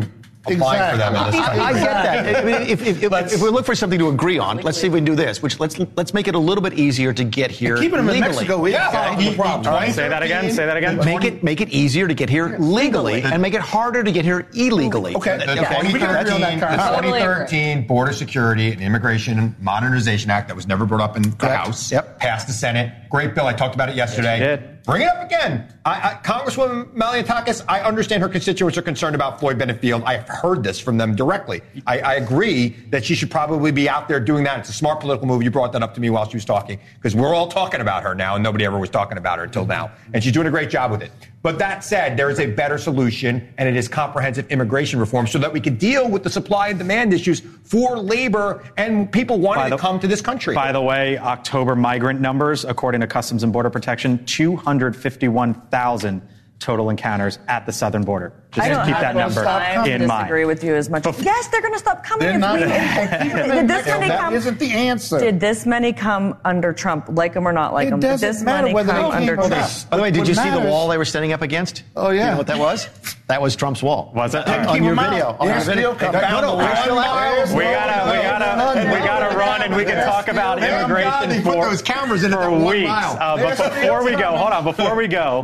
[0.48, 2.36] applying for them in this I, I get that.
[2.36, 4.86] I mean, if, if, if, if we look for something to agree on, let's see
[4.86, 5.42] if we can do this.
[5.42, 8.20] Which let's let's make it a little bit easier to get here Keeping them in.
[8.20, 9.62] Mexico is Yeah, solving the- the problem.
[9.64, 10.50] the All right, say that again.
[10.52, 10.96] Say that again.
[10.98, 14.24] Make it make it easier to get here legally, and make it harder to get
[14.24, 15.14] here illegally.
[15.16, 15.38] Okay.
[15.38, 15.82] The, the Yeah.
[15.82, 20.54] We can agree on that, 2013, the 2013 Border Security and Immigration Modernization Act that
[20.56, 21.56] was never brought up in the Correct.
[21.66, 22.18] House Yep.
[22.18, 22.92] passed the Senate.
[23.10, 23.46] Great bill.
[23.46, 24.38] I talked about it yesterday.
[24.38, 24.82] Yes, you did.
[24.84, 25.72] Bring it up again.
[25.86, 30.02] I, I, Congresswoman Malliotakis, I understand her constituents are concerned about Floyd Bennett Field.
[30.04, 31.62] I've heard this from them directly.
[31.86, 34.58] I, I agree that she should probably be out there doing that.
[34.58, 35.44] It's a smart political move.
[35.44, 38.02] You brought that up to me while she was talking because we're all talking about
[38.02, 39.92] her now, and nobody ever was talking about her until now.
[40.12, 41.12] And she's doing a great job with it.
[41.42, 45.38] But that said, there is a better solution, and it is comprehensive immigration reform so
[45.38, 49.70] that we can deal with the supply and demand issues for labor and people wanting
[49.70, 50.56] the- to come to this country.
[50.56, 56.22] By the way, October migrant numbers, according to Customs and Border Protection, 251,000 1,000
[56.58, 58.32] total encounters at the southern border.
[58.50, 60.12] Just I keep that number in mind.
[60.12, 61.04] I disagree with you as much.
[61.20, 62.26] yes, they're going to stop coming.
[62.26, 62.54] They're if not.
[62.54, 63.98] we- Keep did this Mexico.
[63.98, 64.34] many That come?
[64.34, 65.18] isn't the answer.
[65.18, 67.08] Did this many come under Trump?
[67.10, 68.00] Like them or not like It them?
[68.00, 69.90] Did doesn't this matter many whether come they under came or Trump?
[69.90, 71.82] By the way, did What you see the wall they were standing up against?
[71.94, 72.12] Oh, yeah.
[72.12, 72.30] You yeah.
[72.30, 72.88] know what that was?
[73.26, 74.12] That was Trump's wall.
[74.14, 74.46] Was it?
[74.46, 75.36] Keep on your video.
[75.38, 75.94] On your video.
[75.96, 76.12] still.
[76.12, 77.48] No, no, we're still out.
[77.48, 81.28] We gotta, we gotta, we gotta run, and we can talk about Thank God immigration
[81.28, 82.88] they put for, those cameras in at for weeks.
[82.88, 84.64] Uh, but before we go, hold on.
[84.64, 85.42] Before we go,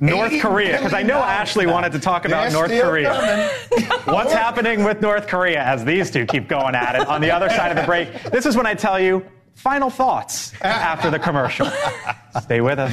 [0.00, 3.50] North Korea, because I know Ashley dollars wanted to talk about They're North Korea.
[4.04, 7.48] What's happening with North Korea as these two keep going at it on the other
[7.48, 8.12] side of the break?
[8.30, 9.24] This is when I tell you
[9.54, 11.68] final thoughts after the commercial.
[12.40, 12.92] Stay with us.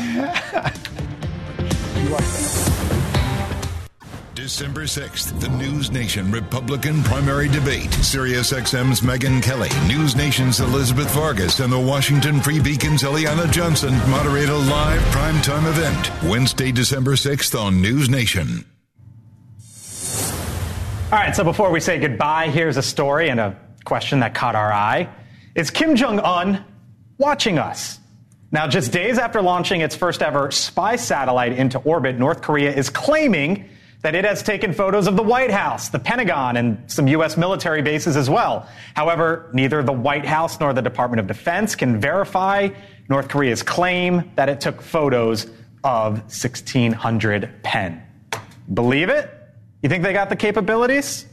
[4.46, 7.90] December 6th, the News Nation Republican primary debate.
[7.90, 14.50] SiriusXM's Megyn Kelly, News Nation's Elizabeth Vargas, and the Washington Free Beacon's Eliana Johnson moderate
[14.50, 18.64] a live primetime event Wednesday, December 6th on News Nation.
[21.12, 24.54] All right, so before we say goodbye, here's a story and a question that caught
[24.54, 25.10] our eye.
[25.56, 26.64] Is Kim Jong un
[27.18, 28.00] watching us?
[28.52, 32.92] Now, just days after launching its first ever spy satellite into orbit, North Korea is
[32.92, 33.70] claiming
[34.06, 37.38] that it has taken photos of the White House, the Pentagon, and some U.S.
[37.38, 38.70] military bases as well.
[38.96, 42.70] However, neither the White House nor the Department of Defense can verify
[43.10, 45.46] North Korea's claim that it took photos
[45.84, 48.00] of 1600 Penn.
[48.72, 49.28] Believe it?
[49.82, 51.26] You think they got the capabilities?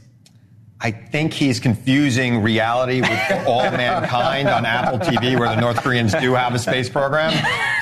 [0.83, 3.09] I think he's confusing reality with
[3.47, 7.31] all mankind on Apple TV, where the North Koreans do have a space program.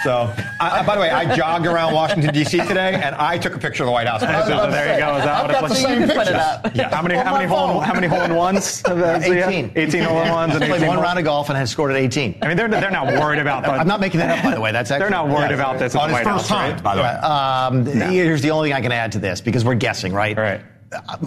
[0.03, 2.59] So, I, I- by the way, I jogged around Washington D.C.
[2.59, 4.21] today, and I took a picture of the White House.
[4.21, 4.27] So
[4.71, 5.17] there you go.
[5.17, 5.97] Is that I've what got it's the like?
[5.97, 6.35] same Put it pictures.
[6.35, 6.75] up.
[6.75, 6.95] Yeah.
[6.95, 7.15] How many?
[7.15, 7.67] On How my many hole?
[7.73, 7.83] phone.
[7.83, 8.81] How many hole in ones?
[8.85, 9.49] have those- yeah?
[9.49, 9.71] 18.
[9.75, 12.37] 18 hole in ones and Played one round of golf and had scored at 18.
[12.43, 13.63] I mean, they're they're not worried about.
[13.63, 14.71] The, I'm not making that up, by the way.
[14.71, 15.55] That's actually, They're not worried Yeah.
[15.55, 16.83] about this at on the his White first House, time, right?
[16.83, 17.97] by the way.
[18.05, 20.37] Um, Here's the only thing I can add to this because we're guessing, right?
[20.37, 20.61] Right.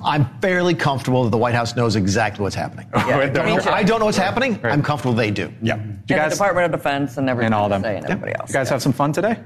[0.05, 2.87] I'm fairly comfortable that the White House knows exactly what's happening.
[2.93, 4.61] With I, don't know, I don't know what's happening.
[4.61, 4.73] Right.
[4.73, 5.53] I'm comfortable they do.
[5.63, 5.77] Yeah.
[5.77, 7.85] Do you and the guys Department of Defense and everything and all them?
[7.85, 8.51] and everybody else.
[8.51, 9.39] You guys have some fun today?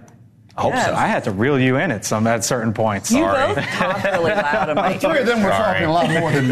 [0.56, 0.92] I hope so.
[0.92, 3.12] I had to reel you in at some at certain points.
[3.12, 3.54] You Sorry.
[3.54, 4.68] both talk really loud.
[4.70, 6.46] in my Three of them were talking a lot more than me.